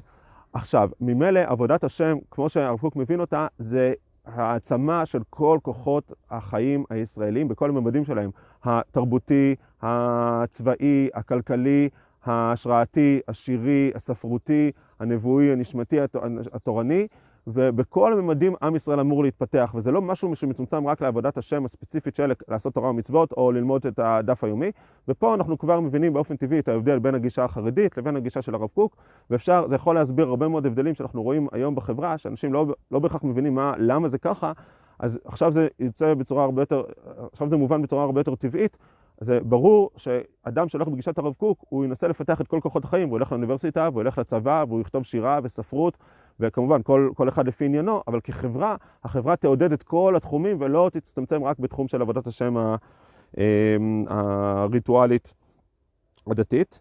עכשיו, 0.52 0.90
ממילא 1.00 1.40
עבודת 1.46 1.84
השם, 1.84 2.16
כמו 2.30 2.48
שהרב 2.48 2.78
קוק 2.78 2.96
מבין 2.96 3.20
אותה, 3.20 3.46
זה 3.58 3.92
העצמה 4.24 5.06
של 5.06 5.22
כל 5.30 5.58
כוחות 5.62 6.12
החיים 6.30 6.84
הישראלים 6.90 7.48
בכל 7.48 7.70
הממדים 7.70 8.04
שלהם, 8.04 8.30
התרבותי, 8.64 9.54
הצבאי, 9.82 11.08
הכלכלי, 11.14 11.88
ההשראתי, 12.24 13.20
השירי, 13.28 13.90
הספרותי, 13.94 14.70
הנבואי, 15.00 15.52
הנשמתי, 15.52 15.96
התורני, 16.52 17.06
ובכל 17.46 18.12
הממדים 18.12 18.54
עם 18.62 18.76
ישראל 18.76 19.00
אמור 19.00 19.22
להתפתח, 19.22 19.72
וזה 19.74 19.92
לא 19.92 20.02
משהו 20.02 20.34
שמצומצם 20.34 20.86
רק 20.86 21.00
לעבודת 21.00 21.38
השם 21.38 21.64
הספציפית 21.64 22.14
של 22.14 22.32
לעשות 22.48 22.74
תורה 22.74 22.90
ומצוות 22.90 23.32
או 23.32 23.52
ללמוד 23.52 23.86
את 23.86 23.98
הדף 23.98 24.44
היומי, 24.44 24.70
ופה 25.08 25.34
אנחנו 25.34 25.58
כבר 25.58 25.80
מבינים 25.80 26.12
באופן 26.12 26.36
טבעי 26.36 26.58
את 26.58 26.68
ההבדל 26.68 26.98
בין 26.98 27.14
הגישה 27.14 27.44
החרדית 27.44 27.98
לבין 27.98 28.16
הגישה 28.16 28.42
של 28.42 28.54
הרב 28.54 28.70
קוק, 28.74 28.96
ואפשר, 29.30 29.66
זה 29.66 29.74
יכול 29.74 29.94
להסביר 29.94 30.28
הרבה 30.28 30.48
מאוד 30.48 30.66
הבדלים 30.66 30.94
שאנחנו 30.94 31.22
רואים 31.22 31.46
היום 31.52 31.74
בחברה, 31.74 32.18
שאנשים 32.18 32.52
לא, 32.52 32.66
לא 32.90 32.98
בהכרח 32.98 33.24
מבינים 33.24 33.54
מה, 33.54 33.72
למה 33.78 34.08
זה 34.08 34.18
ככה, 34.18 34.52
אז 34.98 35.20
עכשיו 35.24 35.52
זה 35.52 35.68
יוצא 35.78 36.14
בצורה 36.14 36.44
הרבה 36.44 36.62
יותר, 36.62 36.82
עכשיו 37.32 37.48
זה 37.48 37.56
מובן 37.56 37.82
בצורה 37.82 38.04
הרבה 38.04 38.20
יותר 38.20 38.34
טבעית, 38.34 38.76
זה 39.20 39.40
ברור 39.40 39.90
שאדם 39.96 40.68
שהולך 40.68 40.88
בגישת 40.88 41.18
הרב 41.18 41.34
קוק, 41.34 41.64
הוא 41.68 41.84
ינסה 41.84 42.08
לפתח 42.08 42.40
את 42.40 42.48
כל 42.48 42.60
כוחות 42.60 42.84
החיים, 42.84 43.08
הוא 43.08 43.16
ילך 43.18 43.32
לאוניברסיטה, 43.32 43.88
והוא 43.92 44.02
ילך 44.02 44.18
לצבא, 44.18 44.64
והוא 44.68 44.80
יכתוב 44.80 45.04
שירה 45.04 45.38
וספרות, 45.42 45.98
וכמובן 46.40 46.82
כל, 46.82 47.10
כל 47.14 47.28
אחד 47.28 47.46
לפי 47.46 47.64
עניינו, 47.64 48.02
אבל 48.08 48.20
כחברה, 48.20 48.76
החברה 49.04 49.36
תעודד 49.36 49.72
את 49.72 49.82
כל 49.82 50.14
התחומים 50.16 50.56
ולא 50.60 50.90
תצטמצם 50.92 51.44
רק 51.44 51.58
בתחום 51.58 51.88
של 51.88 52.02
עבודת 52.02 52.26
השם 52.26 52.56
אמ, 53.38 54.04
הריטואלית 54.08 55.34
הדתית. 56.26 56.80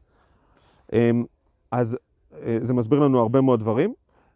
אמ, 0.94 1.24
אז 1.72 1.98
אה, 2.34 2.58
זה 2.62 2.74
מסביר 2.74 3.00
לנו 3.00 3.20
הרבה 3.20 3.42
מאוד 3.42 3.60
דברים. 3.60 3.94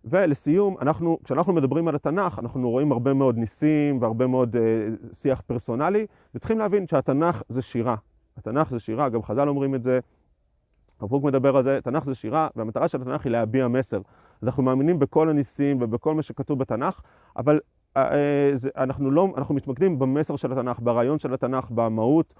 ולסיום, 0.10 0.76
אנחנו, 0.82 1.18
כשאנחנו 1.24 1.54
מדברים 1.54 1.88
על 1.88 1.96
התנ"ך, 1.96 2.40
אנחנו 2.40 2.70
רואים 2.70 2.92
הרבה 2.92 3.14
מאוד 3.14 3.38
ניסים 3.38 4.02
והרבה 4.02 4.28
מאוד 4.28 4.56
uh, 4.56 5.16
שיח 5.16 5.42
פרסונלי, 5.42 6.06
וצריכים 6.36 6.60
להבין 6.60 6.88
שהתנ"ך 6.88 7.42
זה 7.48 7.62
שירה. 7.62 7.96
התנ"ך 8.38 8.70
זה 8.70 8.80
שירה, 8.80 9.10
גם 9.10 9.24
חז"ל 9.24 9.48
אומרים 9.48 9.76
את 9.76 9.84
זה, 9.84 10.00
הרב 11.00 11.26
מדבר 11.26 11.58
על 11.58 11.64
זה, 11.64 11.80
תנ"ך 11.84 12.04
זה 12.04 12.16
שירה, 12.16 12.48
והמטרה 12.56 12.88
של 12.88 13.02
התנ"ך 13.02 13.26
היא 13.26 13.32
להביע 13.32 13.68
מסר. 13.68 14.02
אנחנו 14.44 14.64
מאמינים 14.64 15.00
בכל 15.00 15.30
הניסים 15.30 15.78
ובכל 15.82 16.16
מה 16.16 16.22
שכתוב 16.22 16.60
בתנ"ך, 16.60 17.02
אבל 17.38 17.60
uh, 17.98 18.02
זה, 18.54 18.70
אנחנו, 18.78 19.12
לא, 19.12 19.28
אנחנו 19.38 19.56
מתמקדים 19.56 20.00
במסר 20.00 20.36
של 20.36 20.52
התנ"ך, 20.52 20.80
ברעיון 20.80 21.20
של 21.20 21.34
התנ"ך, 21.34 21.72
במהות 21.72 22.34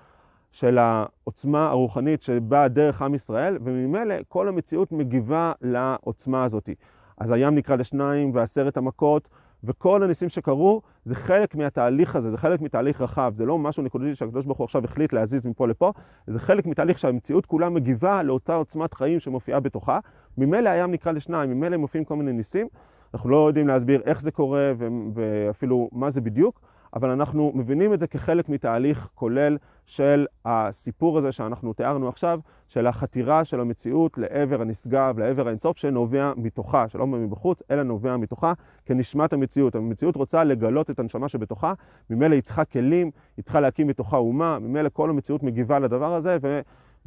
של 0.52 0.78
העוצמה 0.78 1.68
הרוחנית 1.70 2.22
שבאה 2.22 2.68
דרך 2.68 3.02
עם 3.02 3.14
ישראל, 3.14 3.58
וממילא 3.62 4.16
כל 4.28 4.48
המציאות 4.48 4.92
מגיבה 4.92 5.52
לעוצמה 5.62 6.44
הזאת. 6.44 6.70
אז 7.18 7.32
הים 7.32 7.56
נקרא 7.56 7.76
לשניים 7.76 8.32
ועשרת 8.34 8.78
המכות, 8.78 9.30
וכל 9.64 10.04
הניסים 10.04 10.30
שקרו, 10.30 10.82
זה 11.04 11.16
חלק 11.16 11.56
מהתהליך 11.56 12.16
הזה, 12.16 12.30
זה 12.30 12.38
חלק 12.38 12.62
מתהליך 12.62 13.02
רחב, 13.02 13.32
זה 13.36 13.46
לא 13.46 13.58
משהו 13.58 13.84
נקודתי 13.84 14.16
שהקדוש 14.16 14.46
ברוך 14.46 14.58
הוא 14.58 14.66
עכשיו 14.66 14.84
החליט 14.84 15.14
להזיז 15.14 15.48
מפה 15.48 15.68
לפה, 15.68 15.92
זה 16.28 16.40
חלק 16.40 16.66
מתהליך 16.66 17.00
שהמציאות 17.00 17.46
כולה 17.46 17.70
מגיבה 17.70 18.24
לאותה 18.24 18.56
עוצמת 18.56 18.94
חיים 18.94 19.20
שמופיעה 19.20 19.60
בתוכה. 19.60 20.00
ממילא 20.38 20.70
הים 20.70 20.92
נקרא 20.92 21.12
לשניים, 21.12 21.50
ממילא 21.50 21.78
מופיעים 21.78 22.06
כל 22.06 22.16
מיני 22.16 22.32
ניסים. 22.32 22.68
אנחנו 23.14 23.30
לא 23.30 23.48
יודעים 23.48 23.68
להסביר 23.68 24.02
איך 24.06 24.22
זה 24.22 24.32
קורה 24.32 24.74
ואפילו 25.14 25.90
מה 25.92 26.10
זה 26.10 26.22
בדיוק, 26.22 26.62
אבל 26.96 27.10
אנחנו 27.10 27.52
מבינים 27.56 27.94
את 27.94 28.00
זה 28.00 28.08
כחלק 28.08 28.50
מתהליך 28.50 29.10
כולל 29.16 29.58
של 29.86 30.26
הסיפור 30.46 31.18
הזה 31.18 31.32
שאנחנו 31.32 31.74
תיארנו 31.74 32.10
עכשיו, 32.10 32.40
של 32.68 32.88
החתירה 32.88 33.46
של 33.46 33.60
המציאות 33.60 34.18
לעבר 34.18 34.62
הנשגב, 34.62 35.20
לעבר 35.20 35.48
האינסוף, 35.48 35.78
שנובע 35.78 36.32
מתוכה, 36.38 36.90
שלא 36.90 37.08
מבחוץ, 37.08 37.62
אלא 37.72 37.84
נובע 37.84 38.18
מתוכה 38.18 38.54
כנשמת 38.86 39.34
המציאות. 39.34 39.76
המציאות 39.76 40.16
רוצה 40.16 40.44
לגלות 40.44 40.90
את 40.90 41.00
הנשמה 41.00 41.30
שבתוכה, 41.30 41.74
ממילא 42.10 42.36
היא 42.36 42.44
צריכה 42.44 42.66
כלים, 42.66 43.12
היא 43.38 43.44
צריכה 43.44 43.60
להקים 43.60 43.88
מתוכה 43.88 44.18
אומה, 44.18 44.60
ממילא 44.60 44.90
כל 44.94 45.10
המציאות 45.10 45.44
מגיבה 45.44 45.80
לדבר 45.80 46.14
הזה 46.14 46.38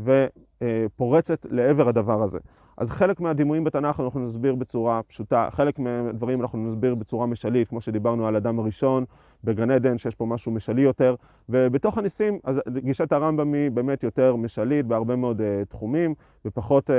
ופורצת 0.01 1.47
לעבר 1.51 1.89
הדבר 1.89 2.23
הזה. 2.23 2.39
אז 2.77 2.91
חלק 2.91 3.21
מהדימויים 3.21 3.65
בתנ"ך 3.65 4.01
אנחנו 4.01 4.21
נסביר 4.21 4.55
בצורה 4.55 5.03
פשוטה, 5.03 5.49
חלק 5.51 5.79
מהדברים 5.79 6.41
אנחנו 6.41 6.59
נסביר 6.67 6.95
בצורה 6.95 7.27
משלית, 7.27 7.69
כמו 7.69 7.81
שדיברנו 7.81 8.27
על 8.27 8.37
אדם 8.37 8.59
הראשון 8.59 9.05
בגן 9.45 9.71
עדן, 9.71 9.99
שיש 9.99 10.15
פה 10.15 10.27
משהו 10.27 10.53
משלי 10.53 10.83
יותר, 10.83 11.15
ובתוך 11.49 11.99
הניסים, 11.99 12.39
אז 12.45 12.61
גישת 12.79 13.13
הרמב"ם 13.13 13.55
היא 13.55 13.71
באמת 13.71 14.03
יותר 14.03 14.37
משלית 14.37 14.87
בהרבה 14.87 15.17
מאוד 15.17 15.41
uh, 15.41 15.45
תחומים, 15.69 16.15
ופחות, 16.45 16.91
uh, 16.91 16.93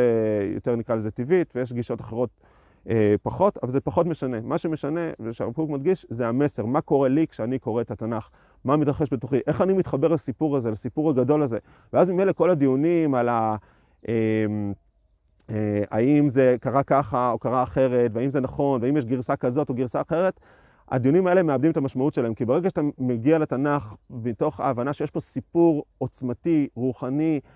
יותר 0.54 0.76
נקרא 0.76 0.96
לזה 0.96 1.12
טבעית, 1.12 1.54
ויש 1.56 1.74
גישות 1.74 2.02
אחרות 2.02 2.30
פחות, 3.24 3.58
אבל 3.64 3.72
זה 3.72 3.82
פחות 3.82 4.08
משנה. 4.08 4.42
מה 4.44 4.58
שמשנה, 4.58 5.10
ושהרב 5.20 5.54
קוק 5.54 5.70
מדגיש, 5.70 6.06
זה 6.10 6.28
המסר, 6.28 6.66
מה 6.66 6.82
קורה 6.82 7.10
לי 7.10 7.28
כשאני 7.28 7.60
קורא 7.60 7.82
את 7.82 7.92
התנ"ך, 7.92 8.30
מה 8.66 8.78
מתרחש 8.78 9.14
בתוכי, 9.14 9.40
איך 9.48 9.62
אני 9.62 9.74
מתחבר 9.74 10.08
לסיפור 10.08 10.58
הזה, 10.58 10.72
לסיפור 10.72 11.10
הגדול 11.10 11.44
הזה, 11.44 11.58
ואז 11.94 12.10
ממילא 12.10 12.32
כל 12.34 12.50
הדיונים 12.50 13.16
על 13.16 13.30
ה... 13.30 13.56
Uh, 14.06 14.10
אה, 15.52 15.84
האם 15.92 16.30
זה 16.30 16.56
קרה 16.62 16.84
ככה 16.84 17.32
או 17.32 17.40
קרה 17.40 17.64
אחרת, 17.64 18.12
והאם 18.14 18.30
זה 18.30 18.40
נכון, 18.40 18.82
והאם 18.82 18.98
יש 18.98 19.06
גרסה 19.06 19.36
כזאת 19.36 19.70
או 19.70 19.74
גרסה 19.74 20.02
אחרת, 20.02 20.40
הדיונים 20.90 21.28
האלה 21.28 21.44
מאבדים 21.44 21.72
את 21.72 21.78
המשמעות 21.78 22.14
שלהם, 22.14 22.34
כי 22.34 22.46
ברגע 22.46 22.70
שאתה 22.70 22.82
מגיע 22.98 23.38
לתנ"ך 23.38 23.96
מתוך 24.10 24.60
ההבנה 24.60 24.94
שיש 24.94 25.12
פה 25.12 25.20
סיפור 25.20 25.86
עוצמתי, 25.98 26.68
רוחני, 26.76 27.40
אה, 27.44 27.50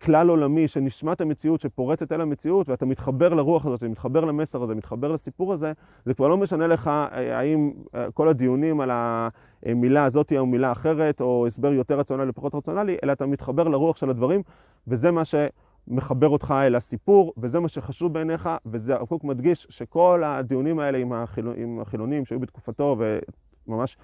כלל 0.00 0.28
עולמי 0.28 0.68
שנשמת 0.68 1.20
המציאות, 1.20 1.60
שפורצת 1.60 2.12
אל 2.12 2.20
המציאות, 2.20 2.68
ואתה 2.68 2.86
מתחבר 2.86 3.34
לרוח 3.34 3.66
הזאת, 3.66 3.82
מתחבר 3.82 4.24
למסר 4.24 4.62
הזה, 4.62 4.74
מתחבר 4.74 5.12
לסיפור 5.12 5.52
הזה, 5.52 5.72
זה 6.04 6.14
כבר 6.14 6.28
לא 6.28 6.36
משנה 6.36 6.66
לך 6.66 6.88
אה, 6.88 7.38
האם 7.38 7.72
אה, 7.94 8.10
כל 8.10 8.28
הדיונים 8.28 8.80
על 8.80 8.90
המילה 8.92 10.04
הזאת 10.04 10.32
או 10.38 10.46
מילה 10.46 10.72
אחרת, 10.72 11.20
או 11.20 11.46
הסבר 11.46 11.72
יותר 11.72 11.98
רציונלי 11.98 12.28
או 12.28 12.32
פחות 12.32 12.54
רציונלי, 12.54 12.96
אלא 13.04 13.12
אתה 13.12 13.26
מתחבר 13.26 13.68
לרוח 13.68 13.96
של 13.96 14.10
הדברים, 14.10 14.42
וזה 14.88 15.10
מה 15.10 15.22
שמחבר 15.24 16.28
אותך 16.28 16.54
אל 16.66 16.74
הסיפור, 16.74 17.32
וזה 17.36 17.60
מה 17.60 17.68
שחשוב 17.68 18.12
בעיניך, 18.12 18.50
וזה 18.66 18.94
הרב 18.94 19.06
קוק 19.06 19.24
מדגיש 19.24 19.66
שכל 19.70 20.22
הדיונים 20.24 20.78
האלה 20.78 20.98
עם, 20.98 21.12
החילונים, 21.12 21.62
עם 21.62 21.80
החילונים 21.80 22.24
שהיו 22.24 22.40
בתקופתו, 22.40 22.96
וממש 23.68 23.96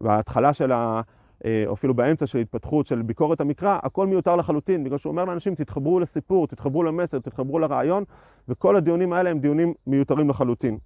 בהתחלה 0.00 0.52
של 0.52 0.72
ה... 0.72 1.00
אה, 1.44 1.64
או 1.66 1.74
אפילו 1.74 1.94
באמצע 1.94 2.26
של 2.26 2.38
התפתחות 2.38 2.86
של 2.86 3.02
ביקורת 3.02 3.40
המקרא, 3.40 3.78
הכל 3.82 4.06
מיותר 4.06 4.36
לחלוטין, 4.36 4.84
בגלל 4.84 4.98
שהוא 4.98 5.10
אומר 5.10 5.24
לאנשים, 5.24 5.54
תתחברו 5.54 6.00
לסיפור, 6.00 6.46
תתחברו 6.46 6.82
למסר, 6.82 7.18
תתחברו 7.18 7.58
לרעיון, 7.58 8.04
וכל 8.48 8.76
הדיונים 8.76 9.12
האלה 9.12 9.30
הם 9.30 9.38
דיונים 9.38 9.74
מיותרים 9.86 10.28
לחלוטין. 10.28 10.78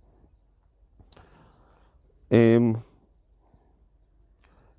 אמ, 2.33 2.73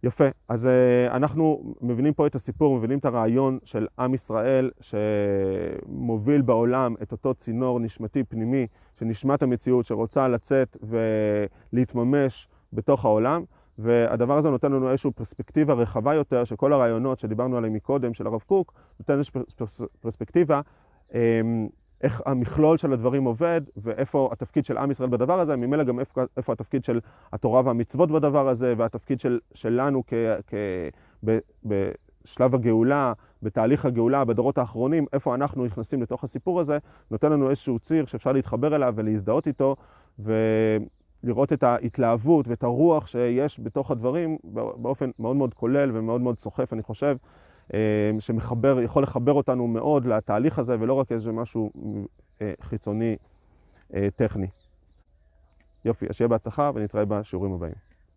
יפה, 0.04 0.26
אז 0.48 0.68
אה, 0.68 1.16
אנחנו 1.16 1.74
מבינים 1.82 2.14
פה 2.14 2.28
את 2.28 2.36
הסיפור, 2.36 2.78
מבינים 2.78 3.00
את 3.00 3.06
הרעיון 3.06 3.60
של 3.64 3.88
עם 4.00 4.14
ישראל 4.14 4.72
שמוביל 4.82 6.42
בעולם 6.42 6.96
את 7.02 7.12
אותו 7.12 7.34
צינור 7.34 7.80
נשמתי 7.80 8.24
פנימי 8.24 8.68
של 9.00 9.06
נשמת 9.06 9.44
המציאות 9.44 9.86
שרוצה 9.86 10.28
לצאת 10.28 10.78
ולהתממש 11.74 12.48
בתוך 12.74 13.06
העולם. 13.06 13.44
והדבר 13.78 14.38
הזה 14.38 14.50
נותן 14.50 14.72
לנו 14.72 14.92
איזושהי 14.92 15.12
פרספקטיבה 15.12 15.74
רחבה 15.74 16.16
יותר, 16.16 16.44
שכל 16.44 16.74
הרעיונות 16.74 17.20
שדיברנו 17.20 17.58
עליהם 17.58 17.74
מקודם, 17.74 18.14
של 18.14 18.28
הרב 18.28 18.42
קוק, 18.42 18.74
נותן 19.00 19.18
איזושהי 19.18 19.42
פרספקטיבה, 20.00 20.62
אמ, 21.14 21.68
איך 22.04 22.22
המכלול 22.26 22.78
של 22.78 22.94
הדברים 22.94 23.24
עובד, 23.24 23.62
ואיפה 23.78 24.30
התפקיד 24.32 24.66
של 24.66 24.78
עם 24.78 24.92
ישראל 24.92 25.10
בדבר 25.10 25.40
הזה, 25.40 25.56
ממילא 25.56 25.84
גם 25.84 26.00
איפה, 26.00 26.22
איפה 26.38 26.54
התפקיד 26.54 26.84
של 26.84 27.00
התורה 27.34 27.62
והמצוות 27.66 28.12
בדבר 28.12 28.50
הזה, 28.50 28.74
והתפקיד 28.78 29.20
של, 29.20 29.40
שלנו 29.54 30.04
כ, 30.08 30.14
כ, 30.48 30.54
ב, 31.26 31.38
בשלב 31.66 32.56
הגאולה, 32.56 33.14
בתהליך 33.44 33.86
הגאולה, 33.86 34.26
בדורות 34.26 34.58
האחרונים, 34.58 35.06
איפה 35.14 35.36
אנחנו 35.36 35.66
נכנסים 35.66 36.02
לתוך 36.02 36.24
הסיפור 36.24 36.60
הזה, 36.60 36.78
נותן 37.12 37.32
לנו 37.32 37.50
איזשהו 37.50 37.80
ציר 37.80 38.06
שאפשר 38.06 38.32
להתחבר 38.32 38.76
אליו 38.76 38.94
ולהזדהות 38.98 39.48
איתו, 39.48 39.76
ו... 40.20 40.34
לראות 41.24 41.54
את 41.54 41.64
ההתלהבות 41.64 42.48
ואת 42.48 42.64
הרוח 42.64 43.08
שיש 43.08 43.60
בתוך 43.60 43.92
הדברים 43.92 44.38
באופן 44.76 45.10
מאוד 45.20 45.36
מאוד 45.36 45.54
כולל 45.54 45.98
ומאוד 45.98 46.22
מאוד 46.22 46.40
סוחף, 46.40 46.74
אני 46.74 46.84
חושב, 46.84 47.18
אה, 47.74 48.12
שמחבר, 48.20 48.82
יכול 48.82 49.04
לחבר 49.04 49.34
אותנו 49.34 49.68
מאוד 49.68 50.06
לתהליך 50.06 50.60
הזה, 50.60 50.76
ולא 50.80 50.94
רק 50.94 51.12
איזה 51.12 51.32
משהו 51.32 51.72
אה, 52.42 52.54
חיצוני 52.62 53.16
אה, 53.94 54.08
טכני. 54.16 54.48
יופי, 55.86 56.06
אז 56.10 56.16
שיהיה 56.16 56.28
בהצלחה 56.28 56.72
ונתראה 56.76 57.06
בשיעורים 57.06 57.54
הבאים. 57.54 57.91